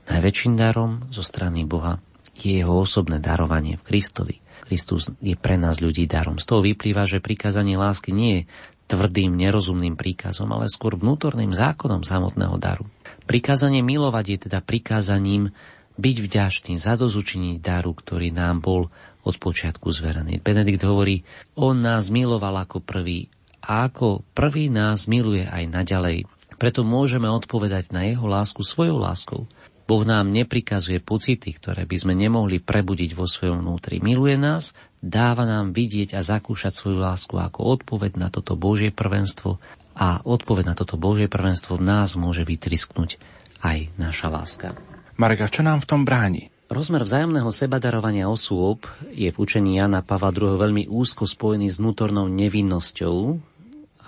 Najväčším 0.07 0.53
darom 0.55 1.09
zo 1.09 1.25
strany 1.25 1.65
Boha 1.65 1.99
je 2.37 2.61
jeho 2.61 2.85
osobné 2.85 3.17
darovanie 3.17 3.81
v 3.81 3.85
Kristovi. 3.87 4.35
Kristus 4.67 5.09
je 5.23 5.33
pre 5.39 5.55
nás 5.57 5.79
ľudí 5.79 6.05
darom. 6.05 6.37
Z 6.37 6.45
toho 6.45 6.61
vyplýva, 6.61 7.07
že 7.07 7.23
prikázanie 7.23 7.79
lásky 7.79 8.11
nie 8.13 8.31
je 8.35 8.41
tvrdým, 8.87 9.35
nerozumným 9.35 9.99
príkazom, 9.99 10.47
ale 10.55 10.71
skôr 10.71 10.95
vnútorným 10.95 11.51
zákonom 11.51 12.07
samotného 12.07 12.55
daru. 12.55 12.87
Prikázanie 13.27 13.83
milovať 13.83 14.25
je 14.31 14.37
teda 14.47 14.59
prikázaním 14.63 15.51
byť 15.99 16.17
vďačný, 16.23 16.73
zadozučiniť 16.79 17.59
daru, 17.59 17.91
ktorý 17.91 18.31
nám 18.31 18.63
bol 18.63 18.87
od 19.27 19.35
počiatku 19.35 19.91
zverený. 19.91 20.39
Benedikt 20.39 20.87
hovorí, 20.87 21.27
on 21.59 21.83
nás 21.83 22.07
miloval 22.07 22.63
ako 22.63 22.79
prvý 22.79 23.27
a 23.59 23.91
ako 23.91 24.23
prvý 24.31 24.71
nás 24.71 25.11
miluje 25.11 25.43
aj 25.43 25.67
naďalej. 25.67 26.23
Preto 26.55 26.81
môžeme 26.87 27.27
odpovedať 27.27 27.91
na 27.91 28.07
jeho 28.07 28.25
lásku 28.25 28.63
svojou 28.63 28.97
láskou. 28.97 29.45
Boh 29.87 30.03
nám 30.03 30.35
neprikazuje 30.35 30.99
pocity, 30.99 31.55
ktoré 31.55 31.87
by 31.87 31.95
sme 31.95 32.13
nemohli 32.13 32.59
prebudiť 32.59 33.15
vo 33.15 33.23
svojom 33.23 33.63
vnútri. 33.63 34.03
Miluje 34.03 34.35
nás, 34.35 34.75
dáva 34.99 35.47
nám 35.47 35.71
vidieť 35.71 36.11
a 36.11 36.19
zakúšať 36.19 36.75
svoju 36.75 36.99
lásku 36.99 37.31
ako 37.39 37.79
odpoveď 37.79 38.19
na 38.19 38.27
toto 38.27 38.59
Božie 38.59 38.91
prvenstvo 38.91 39.63
a 39.95 40.19
odpoveď 40.27 40.65
na 40.67 40.75
toto 40.75 40.99
Božie 40.99 41.31
prvenstvo 41.31 41.79
v 41.79 41.87
nás 41.87 42.19
môže 42.19 42.43
vytrisknúť 42.43 43.15
aj 43.63 43.89
naša 43.95 44.27
láska. 44.27 44.67
Marga, 45.15 45.47
čo 45.47 45.63
nám 45.63 45.81
v 45.81 45.89
tom 45.89 46.03
bráni? 46.03 46.51
Rozmer 46.67 47.07
vzájomného 47.07 47.47
sebadarovania 47.47 48.27
osôb 48.27 48.83
je 49.15 49.31
v 49.31 49.39
učení 49.39 49.79
Jana 49.79 50.03
Pavla 50.03 50.35
II 50.35 50.59
veľmi 50.59 50.91
úzko 50.91 51.23
spojený 51.23 51.71
s 51.71 51.79
vnútornou 51.79 52.27
nevinnosťou 52.27 53.17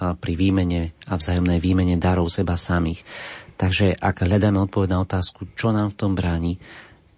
a 0.03 0.11
pri 0.11 0.33
výmene 0.35 0.91
a 1.07 1.15
vzájomnej 1.15 1.63
výmene 1.63 1.95
darov 1.95 2.27
seba 2.27 2.59
samých. 2.59 3.07
Takže 3.59 3.99
ak 3.99 4.23
hľadáme 4.23 4.55
odpoveď 4.63 4.89
na 4.95 5.03
otázku, 5.03 5.51
čo 5.51 5.75
nám 5.75 5.91
v 5.91 5.99
tom 5.99 6.15
bráni, 6.15 6.63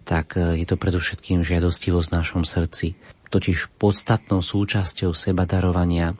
tak 0.02 0.34
e, 0.34 0.58
je 0.58 0.66
to 0.66 0.74
predovšetkým 0.74 1.46
žiadostivosť 1.46 2.08
v 2.10 2.18
našom 2.18 2.44
srdci. 2.50 2.98
Totiž 3.30 3.78
podstatnou 3.78 4.42
súčasťou 4.42 5.14
seba 5.14 5.46
darovania 5.46 6.18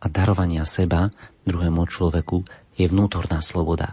a 0.00 0.06
darovania 0.08 0.64
seba 0.64 1.12
druhému 1.44 1.84
človeku 1.84 2.40
je 2.80 2.88
vnútorná 2.88 3.44
sloboda. 3.44 3.92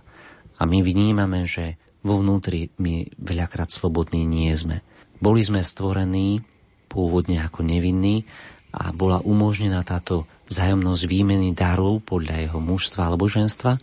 A 0.55 0.63
my 0.63 0.79
vnímame, 0.79 1.43
že 1.43 1.75
vo 1.99 2.23
vnútri 2.23 2.71
my 2.79 3.11
veľakrát 3.19 3.67
slobodní 3.67 4.23
nie 4.23 4.55
sme. 4.55 4.79
Boli 5.19 5.43
sme 5.43 5.59
stvorení 5.59 6.39
pôvodne 6.87 7.43
ako 7.43 7.67
nevinní 7.67 8.23
a 8.71 8.95
bola 8.95 9.19
umožnená 9.19 9.83
táto 9.83 10.23
vzájomnosť 10.47 11.03
výmeny 11.03 11.51
darov 11.51 11.99
podľa 12.07 12.47
jeho 12.47 12.59
mužstva 12.63 13.11
alebo 13.11 13.27
ženstva 13.27 13.75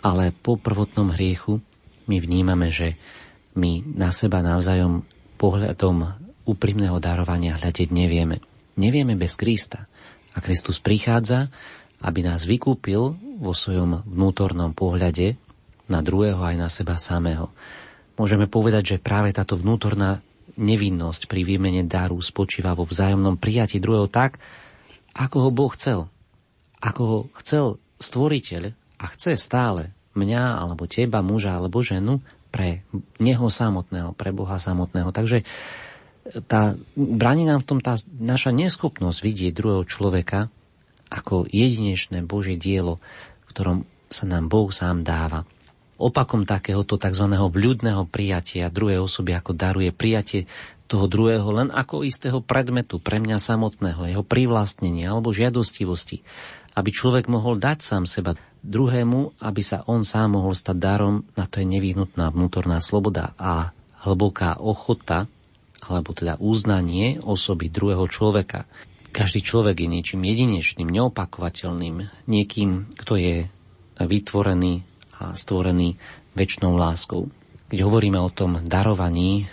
ale 0.00 0.32
po 0.32 0.56
prvotnom 0.56 1.12
hriechu 1.12 1.60
my 2.08 2.16
vnímame, 2.18 2.72
že 2.72 2.96
my 3.54 3.84
na 3.84 4.10
seba 4.10 4.40
navzájom 4.40 5.04
pohľadom 5.36 5.96
úprimného 6.48 6.98
darovania 6.98 7.56
hľadiť 7.60 7.88
nevieme. 7.92 8.42
Nevieme 8.80 9.14
bez 9.14 9.36
Krista. 9.36 9.86
A 10.34 10.38
Kristus 10.38 10.78
prichádza, 10.78 11.50
aby 12.00 12.24
nás 12.24 12.46
vykúpil 12.46 13.18
vo 13.42 13.52
svojom 13.52 14.06
vnútornom 14.06 14.72
pohľade 14.72 15.36
na 15.90 16.00
druhého 16.00 16.38
aj 16.40 16.56
na 16.56 16.68
seba 16.70 16.94
samého. 16.94 17.50
Môžeme 18.14 18.46
povedať, 18.46 18.96
že 18.96 19.02
práve 19.02 19.34
táto 19.34 19.58
vnútorná 19.58 20.22
nevinnosť 20.60 21.26
pri 21.26 21.42
výmene 21.42 21.82
daru 21.88 22.20
spočíva 22.20 22.76
vo 22.76 22.86
vzájomnom 22.86 23.40
prijati 23.40 23.82
druhého 23.82 24.06
tak, 24.06 24.38
ako 25.16 25.48
ho 25.48 25.50
Boh 25.50 25.72
chcel. 25.74 26.06
Ako 26.80 27.02
ho 27.02 27.18
chcel 27.42 27.82
stvoriteľ 28.00 28.79
a 29.00 29.04
chce 29.16 29.40
stále 29.40 29.96
mňa 30.12 30.60
alebo 30.60 30.84
teba, 30.84 31.24
muža 31.24 31.56
alebo 31.56 31.80
ženu 31.80 32.20
pre 32.52 32.84
neho 33.16 33.48
samotného, 33.48 34.12
pre 34.12 34.34
Boha 34.34 34.60
samotného. 34.60 35.14
Takže 35.14 35.46
tá, 36.44 36.76
bráni 36.94 37.48
nám 37.48 37.64
v 37.64 37.68
tom 37.68 37.80
tá 37.80 37.96
naša 38.12 38.52
neschopnosť 38.52 39.18
vidieť 39.24 39.52
druhého 39.56 39.88
človeka 39.88 40.52
ako 41.10 41.48
jedinečné 41.48 42.22
Božie 42.22 42.60
dielo, 42.60 43.02
v 43.46 43.50
ktorom 43.50 43.78
sa 44.10 44.28
nám 44.28 44.46
Boh 44.50 44.70
sám 44.70 45.02
dáva. 45.02 45.46
Opakom 46.00 46.48
takéhoto 46.48 46.96
tzv. 46.96 47.26
vľudného 47.28 48.08
prijatia 48.08 48.72
druhej 48.72 49.04
osoby 49.04 49.36
ako 49.36 49.52
daruje 49.52 49.90
prijatie 49.92 50.48
toho 50.90 51.06
druhého 51.06 51.46
len 51.54 51.70
ako 51.70 52.02
istého 52.02 52.42
predmetu 52.42 52.98
pre 52.98 53.22
mňa 53.22 53.38
samotného, 53.38 54.10
jeho 54.10 54.26
privlastnenia 54.26 55.14
alebo 55.14 55.30
žiadostivosti, 55.30 56.26
aby 56.74 56.90
človek 56.90 57.30
mohol 57.30 57.62
dať 57.62 57.78
sám 57.78 58.04
seba 58.10 58.34
druhému, 58.66 59.38
aby 59.38 59.62
sa 59.62 59.86
on 59.86 60.02
sám 60.02 60.34
mohol 60.34 60.58
stať 60.58 60.76
darom, 60.82 61.22
na 61.38 61.46
to 61.46 61.62
je 61.62 61.66
nevyhnutná 61.70 62.34
vnútorná 62.34 62.82
sloboda 62.82 63.38
a 63.38 63.70
hlboká 64.02 64.58
ochota, 64.58 65.30
alebo 65.86 66.10
teda 66.10 66.36
uznanie 66.42 67.22
osoby 67.22 67.70
druhého 67.70 68.04
človeka. 68.10 68.66
Každý 69.10 69.46
človek 69.46 69.86
je 69.86 69.88
niečím 69.90 70.22
jedinečným, 70.26 70.90
neopakovateľným, 70.90 72.26
niekým, 72.26 72.90
kto 72.98 73.14
je 73.18 73.36
vytvorený 73.98 74.82
a 75.18 75.34
stvorený 75.34 75.98
väčšnou 76.34 76.74
láskou. 76.78 77.30
Keď 77.70 77.78
hovoríme 77.86 78.18
o 78.18 78.30
tom 78.30 78.62
darovaní, 78.66 79.50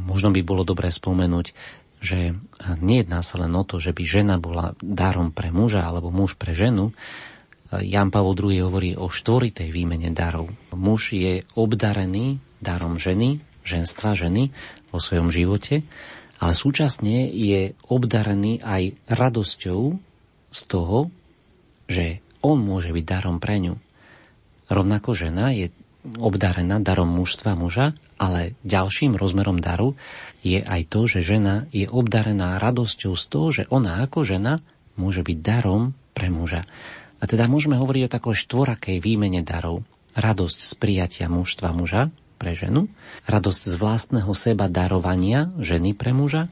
možno 0.00 0.32
by 0.32 0.40
bolo 0.44 0.62
dobré 0.62 0.92
spomenúť, 0.92 1.52
že 2.00 2.36
nejedná 2.80 3.24
sa 3.24 3.40
len 3.40 3.52
o 3.56 3.64
to, 3.64 3.80
že 3.80 3.96
by 3.96 4.04
žena 4.04 4.36
bola 4.36 4.76
darom 4.84 5.32
pre 5.32 5.48
muža 5.48 5.84
alebo 5.84 6.12
muž 6.12 6.36
pre 6.36 6.52
ženu, 6.52 6.92
Jan 7.66 8.14
Pavel 8.14 8.38
II 8.38 8.70
hovorí 8.70 8.94
o 8.94 9.10
štvoritej 9.10 9.74
výmene 9.74 10.14
darov. 10.14 10.54
Muž 10.70 11.18
je 11.18 11.42
obdarený 11.58 12.38
darom 12.62 12.96
ženy, 12.96 13.42
ženstva 13.66 14.14
ženy 14.14 14.54
vo 14.94 15.02
svojom 15.02 15.34
živote, 15.34 15.82
ale 16.38 16.52
súčasne 16.54 17.26
je 17.26 17.74
obdarený 17.90 18.62
aj 18.62 18.94
radosťou 19.10 19.98
z 20.54 20.60
toho, 20.70 21.10
že 21.90 22.22
on 22.38 22.62
môže 22.62 22.94
byť 22.94 23.04
darom 23.04 23.42
pre 23.42 23.58
ňu. 23.58 23.74
Rovnako 24.70 25.18
žena 25.18 25.50
je 25.50 25.74
obdarená 26.16 26.78
darom 26.78 27.10
mužstva 27.10 27.58
muža, 27.58 27.92
ale 28.16 28.54
ďalším 28.62 29.18
rozmerom 29.18 29.58
daru 29.58 29.98
je 30.40 30.62
aj 30.62 30.88
to, 30.88 31.10
že 31.10 31.20
žena 31.24 31.66
je 31.74 31.90
obdarená 31.90 32.62
radosťou 32.62 33.12
z 33.18 33.24
toho, 33.26 33.48
že 33.52 33.62
ona 33.68 34.06
ako 34.06 34.22
žena 34.22 34.62
môže 34.94 35.26
byť 35.26 35.38
darom 35.42 35.92
pre 36.16 36.32
muža. 36.32 36.64
A 37.20 37.24
teda 37.24 37.48
môžeme 37.48 37.76
hovoriť 37.76 38.02
o 38.06 38.12
takej 38.12 38.36
štvorakej 38.46 38.96
výmene 39.00 39.44
darov. 39.44 39.84
Radosť 40.16 40.58
z 40.64 40.72
prijatia 40.80 41.26
mužstva 41.28 41.76
muža 41.76 42.08
pre 42.40 42.56
ženu, 42.56 42.88
radosť 43.28 43.62
z 43.68 43.74
vlastného 43.76 44.32
seba 44.32 44.68
darovania 44.68 45.52
ženy 45.60 45.92
pre 45.92 46.12
muža 46.16 46.48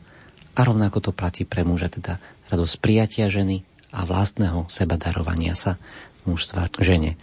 A 0.55 0.63
rovnako 0.63 1.03
to 1.03 1.11
platí 1.11 1.43
pre 1.43 1.67
muža, 1.67 1.91
teda 1.91 2.23
radosť 2.47 2.75
prijatia 2.79 3.27
ženy 3.27 3.67
a 3.91 4.07
vlastného 4.07 4.71
seba 4.71 4.95
darovania 4.95 5.59
sa 5.59 5.83
mužstva 6.27 6.71
žene. 6.79 7.19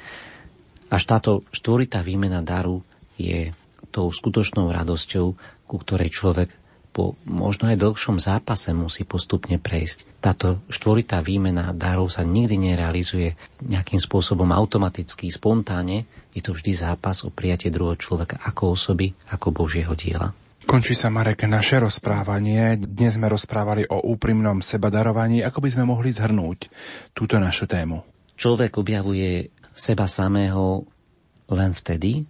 Až 0.92 1.04
táto 1.08 1.48
štvoritá 1.56 2.04
výmena 2.04 2.44
daru 2.44 2.84
je 3.16 3.56
tou 3.96 4.12
skutočnou 4.12 4.68
radosťou, 4.68 5.26
ku 5.66 5.76
ktorej 5.80 6.12
človek 6.12 6.52
po 6.92 7.16
možno 7.24 7.72
aj 7.72 7.80
dlhšom 7.80 8.20
zápase 8.20 8.76
musí 8.76 9.08
postupne 9.08 9.56
prejsť. 9.56 10.20
Táto 10.20 10.60
štvoritá 10.68 11.24
výmena 11.24 11.72
darov 11.72 12.12
sa 12.12 12.28
nikdy 12.28 12.60
nerealizuje 12.60 13.40
nejakým 13.64 13.96
spôsobom 13.96 14.52
automaticky, 14.52 15.32
spontánne. 15.32 16.04
Je 16.36 16.44
to 16.44 16.52
vždy 16.52 16.76
zápas 16.76 17.24
o 17.24 17.32
prijatie 17.32 17.72
druhého 17.72 17.96
človeka 17.96 18.44
ako 18.44 18.76
osoby, 18.76 19.16
ako 19.32 19.56
Božieho 19.56 19.96
diela. 19.96 20.36
Končí 20.68 20.94
sa, 20.94 21.08
Marek, 21.08 21.48
naše 21.48 21.80
rozprávanie. 21.80 22.76
Dnes 22.78 23.16
sme 23.16 23.32
rozprávali 23.32 23.88
o 23.88 24.12
úprimnom 24.12 24.60
sebadarovaní. 24.60 25.42
Ako 25.48 25.64
by 25.64 25.70
sme 25.72 25.88
mohli 25.88 26.12
zhrnúť 26.12 26.70
túto 27.16 27.40
našu 27.40 27.66
tému? 27.72 28.04
Človek 28.36 28.78
objavuje 28.78 29.48
seba 29.76 30.06
samého 30.08 30.84
len 31.52 31.72
vtedy, 31.76 32.24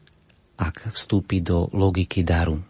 ak 0.62 0.94
vstúpi 0.94 1.42
do 1.42 1.70
logiky 1.74 2.22
daru. 2.22 2.62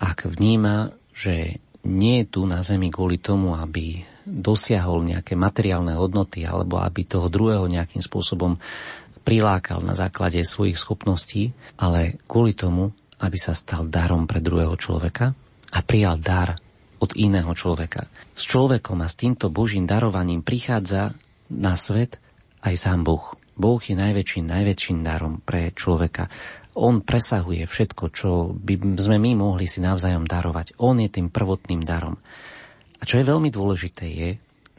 Ak 0.00 0.26
vníma 0.26 1.00
že 1.20 1.60
nie 1.84 2.24
je 2.24 2.26
tu 2.32 2.40
na 2.48 2.64
Zemi 2.64 2.88
kvôli 2.88 3.20
tomu, 3.20 3.52
aby 3.52 4.04
dosiahol 4.24 5.04
nejaké 5.04 5.36
materiálne 5.36 5.96
hodnoty 5.96 6.48
alebo 6.48 6.80
aby 6.80 7.04
toho 7.04 7.28
druhého 7.28 7.68
nejakým 7.68 8.00
spôsobom 8.00 8.56
prilákal 9.20 9.84
na 9.84 9.92
základe 9.92 10.40
svojich 10.40 10.80
schopností, 10.80 11.52
ale 11.76 12.16
kvôli 12.24 12.56
tomu, 12.56 12.96
aby 13.20 13.36
sa 13.36 13.52
stal 13.52 13.84
darom 13.84 14.24
pre 14.24 14.40
druhého 14.40 14.76
človeka 14.80 15.36
a 15.72 15.78
prijal 15.84 16.16
dar 16.16 16.56
od 17.00 17.12
iného 17.16 17.52
človeka. 17.52 18.08
S 18.32 18.48
človekom 18.48 19.00
a 19.04 19.08
s 19.08 19.16
týmto 19.16 19.52
Božím 19.52 19.84
darovaním 19.84 20.40
prichádza 20.40 21.16
na 21.52 21.76
svet 21.76 22.20
aj 22.64 22.76
sám 22.76 23.04
Boh. 23.04 23.39
Boh 23.60 23.76
je 23.84 23.92
najväčším, 23.92 24.48
najväčším 24.48 25.04
darom 25.04 25.44
pre 25.44 25.76
človeka. 25.76 26.32
On 26.80 27.04
presahuje 27.04 27.68
všetko, 27.68 28.04
čo 28.08 28.56
by 28.56 28.96
sme 28.96 29.20
my 29.20 29.36
mohli 29.36 29.68
si 29.68 29.84
navzájom 29.84 30.24
darovať. 30.24 30.80
On 30.80 30.96
je 30.96 31.12
tým 31.12 31.28
prvotným 31.28 31.84
darom. 31.84 32.16
A 32.96 33.02
čo 33.04 33.20
je 33.20 33.28
veľmi 33.28 33.52
dôležité 33.52 34.08
je, 34.08 34.30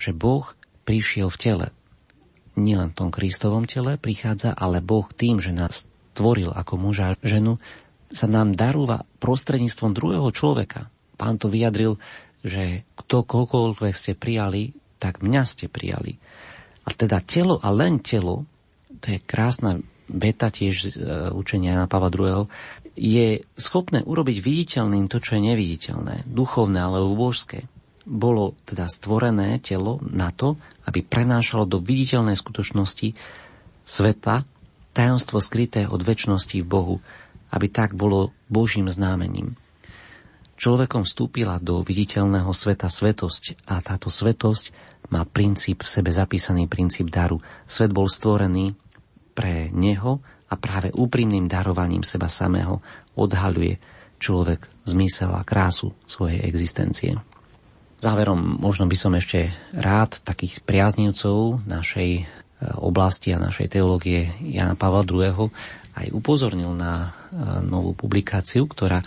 že 0.01 0.17
Boh 0.17 0.49
prišiel 0.81 1.29
v 1.29 1.37
tele. 1.37 1.67
Nielen 2.57 2.89
v 2.91 2.97
tom 2.97 3.09
Kristovom 3.13 3.69
tele 3.69 4.01
prichádza, 4.01 4.57
ale 4.57 4.81
Boh 4.81 5.05
tým, 5.13 5.37
že 5.37 5.53
nás 5.53 5.85
stvoril 6.17 6.49
ako 6.49 6.73
muža 6.81 7.13
a 7.13 7.19
ženu, 7.21 7.61
sa 8.11 8.27
nám 8.27 8.57
darúva 8.57 9.07
prostredníctvom 9.23 9.95
druhého 9.95 10.27
človeka. 10.33 10.91
Pán 11.15 11.39
to 11.39 11.47
vyjadril, 11.47 11.95
že 12.43 12.83
kto 12.97 13.23
koľkoľvek 13.23 13.93
ste 13.95 14.17
prijali, 14.17 14.75
tak 14.97 15.21
mňa 15.23 15.43
ste 15.47 15.69
prijali. 15.71 16.17
A 16.83 16.89
teda 16.91 17.21
telo 17.21 17.61
a 17.61 17.69
len 17.71 18.01
telo, 18.01 18.49
to 18.99 19.05
je 19.15 19.19
krásna 19.23 19.79
beta 20.11 20.51
tiež 20.51 20.75
z 20.75 20.87
e, 20.91 21.01
učenia 21.31 21.79
na 21.79 21.87
Pavla 21.87 22.11
II. 22.11 22.51
je 22.99 23.39
schopné 23.55 24.03
urobiť 24.03 24.37
viditeľným 24.43 25.07
to, 25.07 25.23
čo 25.23 25.39
je 25.39 25.47
neviditeľné, 25.47 26.27
duchovné 26.27 26.79
alebo 26.83 27.15
božské. 27.15 27.71
Bolo 28.03 28.59
teda 28.67 28.91
stvorené 28.91 29.63
telo 29.63 30.03
na 30.03 30.35
to, 30.35 30.59
aby 30.89 30.99
prenášalo 30.99 31.63
do 31.63 31.79
viditeľnej 31.79 32.35
skutočnosti 32.35 33.15
sveta 33.87 34.43
tajomstvo 34.91 35.39
skryté 35.39 35.87
od 35.87 36.03
väčšnosti 36.03 36.59
v 36.59 36.67
Bohu, 36.67 36.95
aby 37.55 37.71
tak 37.71 37.95
bolo 37.95 38.35
Božím 38.51 38.91
známením. 38.91 39.55
Človekom 40.61 41.07
vstúpila 41.07 41.57
do 41.57 41.81
viditeľného 41.81 42.53
sveta 42.53 42.85
svetosť 42.85 43.65
a 43.65 43.81
táto 43.81 44.13
svetosť 44.13 44.90
má 45.11 45.27
princíp 45.27 45.83
v 45.83 45.91
sebe 45.91 46.09
zapísaný 46.09 46.71
princíp 46.71 47.11
daru. 47.11 47.43
Svet 47.67 47.91
bol 47.91 48.07
stvorený 48.07 48.73
pre 49.35 49.67
neho 49.71 50.23
a 50.51 50.55
práve 50.59 50.91
úprimným 50.91 51.47
darovaním 51.47 52.03
seba 52.03 52.27
samého 52.27 52.83
odhaľuje 53.15 53.79
človek 54.21 54.67
zmysel 54.87 55.31
a 55.33 55.41
krásu 55.43 55.91
svojej 56.05 56.43
existencie. 56.43 57.17
Záverom 58.01 58.57
možno 58.57 58.89
by 58.89 58.97
som 58.97 59.13
ešte 59.13 59.53
rád 59.77 60.21
takých 60.25 60.65
priaznivcov 60.65 61.61
našej 61.69 62.09
e, 62.17 62.23
oblasti 62.81 63.29
a 63.29 63.41
našej 63.41 63.77
teológie 63.77 64.33
Jana 64.41 64.73
Pavla 64.73 65.05
II. 65.05 65.53
aj 65.93 66.07
upozornil 66.09 66.73
na 66.73 67.13
e, 67.29 67.61
novú 67.61 67.93
publikáciu, 67.93 68.65
ktorá 68.65 69.05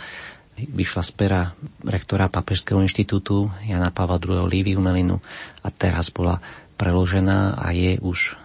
vyšla 0.55 1.03
z 1.03 1.11
pera 1.11 1.41
rektora 1.83 2.31
Papežského 2.31 2.79
inštitútu 2.79 3.51
Jana 3.67 3.91
Pavla 3.91 4.19
II. 4.19 4.47
Líviu 4.47 4.79
Melinu 4.79 5.19
a 5.61 5.67
teraz 5.71 6.09
bola 6.09 6.39
preložená 6.75 7.59
a 7.59 7.71
je 7.75 7.99
už 7.99 8.39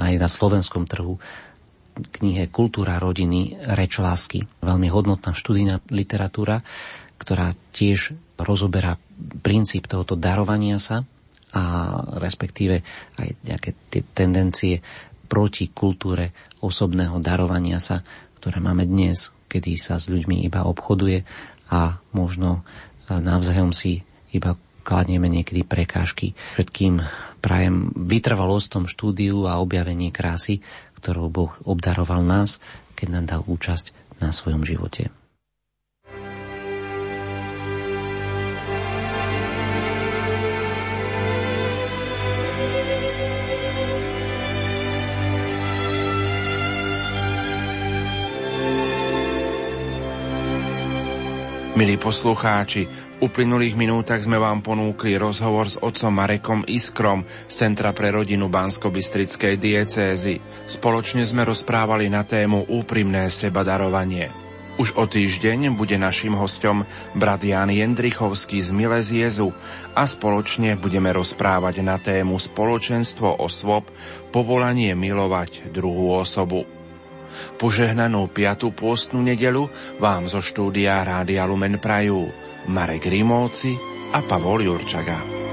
aj 0.00 0.14
na 0.20 0.28
slovenskom 0.28 0.84
trhu 0.84 1.16
knihe 1.94 2.50
Kultúra 2.50 2.98
rodiny, 2.98 3.54
reč 3.76 4.02
lásky. 4.02 4.44
Veľmi 4.60 4.90
hodnotná 4.90 5.30
študijná 5.30 5.78
literatúra, 5.94 6.60
ktorá 7.16 7.54
tiež 7.70 8.18
rozoberá 8.36 8.98
princíp 9.40 9.86
tohoto 9.86 10.18
darovania 10.18 10.82
sa 10.82 11.06
a 11.54 11.62
respektíve 12.18 12.82
aj 13.14 13.28
nejaké 13.46 13.70
tie 13.88 14.02
tendencie 14.10 14.82
proti 15.30 15.70
kultúre 15.70 16.34
osobného 16.60 17.22
darovania 17.22 17.78
sa, 17.78 18.02
ktoré 18.42 18.58
máme 18.58 18.90
dnes, 18.90 19.30
kedy 19.46 19.78
sa 19.78 19.94
s 20.02 20.10
ľuďmi 20.10 20.42
iba 20.42 20.66
obchoduje 20.66 21.22
a 21.72 22.00
možno 22.12 22.64
navzájom 23.08 23.72
si 23.72 24.04
iba 24.32 24.56
kladneme 24.84 25.32
niekedy 25.32 25.64
prekážky. 25.64 26.36
Všetkým 26.60 27.00
prajem 27.40 27.90
vytrvalosť 27.96 28.66
tom 28.68 28.84
štúdiu 28.84 29.48
a 29.48 29.60
objavenie 29.60 30.12
krásy, 30.12 30.60
ktorou 31.00 31.32
Boh 31.32 31.52
obdaroval 31.64 32.20
nás, 32.20 32.60
keď 32.92 33.08
nám 33.08 33.24
dal 33.24 33.42
účasť 33.48 33.96
na 34.20 34.30
svojom 34.30 34.62
živote. 34.62 35.08
Milí 51.74 51.98
poslucháči, 51.98 52.86
v 52.86 53.26
uplynulých 53.26 53.74
minútach 53.74 54.22
sme 54.22 54.38
vám 54.38 54.62
ponúkli 54.62 55.18
rozhovor 55.18 55.66
s 55.66 55.74
otcom 55.82 56.14
Marekom 56.14 56.62
Iskrom 56.70 57.26
z 57.26 57.50
Centra 57.50 57.90
pre 57.90 58.14
rodinu 58.14 58.46
Bansko-Bystrickej 58.46 59.58
diecézy. 59.58 60.38
Spoločne 60.70 61.26
sme 61.26 61.42
rozprávali 61.42 62.06
na 62.06 62.22
tému 62.22 62.70
úprimné 62.70 63.26
sebadarovanie. 63.26 64.30
Už 64.78 64.94
o 64.94 65.10
týždeň 65.10 65.74
bude 65.74 65.98
našim 65.98 66.38
hostom 66.38 66.86
brat 67.18 67.42
Jan 67.42 67.74
Jendrichovský 67.74 68.62
z 68.62 68.70
Jezu 69.10 69.50
a 69.98 70.06
spoločne 70.06 70.78
budeme 70.78 71.10
rozprávať 71.10 71.82
na 71.82 71.98
tému 71.98 72.38
spoločenstvo 72.38 73.42
osôb, 73.42 73.90
povolanie 74.30 74.94
milovať 74.94 75.74
druhú 75.74 76.22
osobu. 76.22 76.73
Požehnanú 77.60 78.30
piatú 78.32 78.72
pôstnu 78.74 79.22
nedelu 79.22 79.68
vám 80.02 80.26
zo 80.26 80.40
štúdia 80.42 81.04
Rádia 81.04 81.44
Lumen 81.44 81.78
Prajú 81.78 82.28
Marek 82.70 83.06
Rimóci 83.08 83.76
a 84.14 84.24
Pavol 84.24 84.64
Jurčaga. 84.64 85.43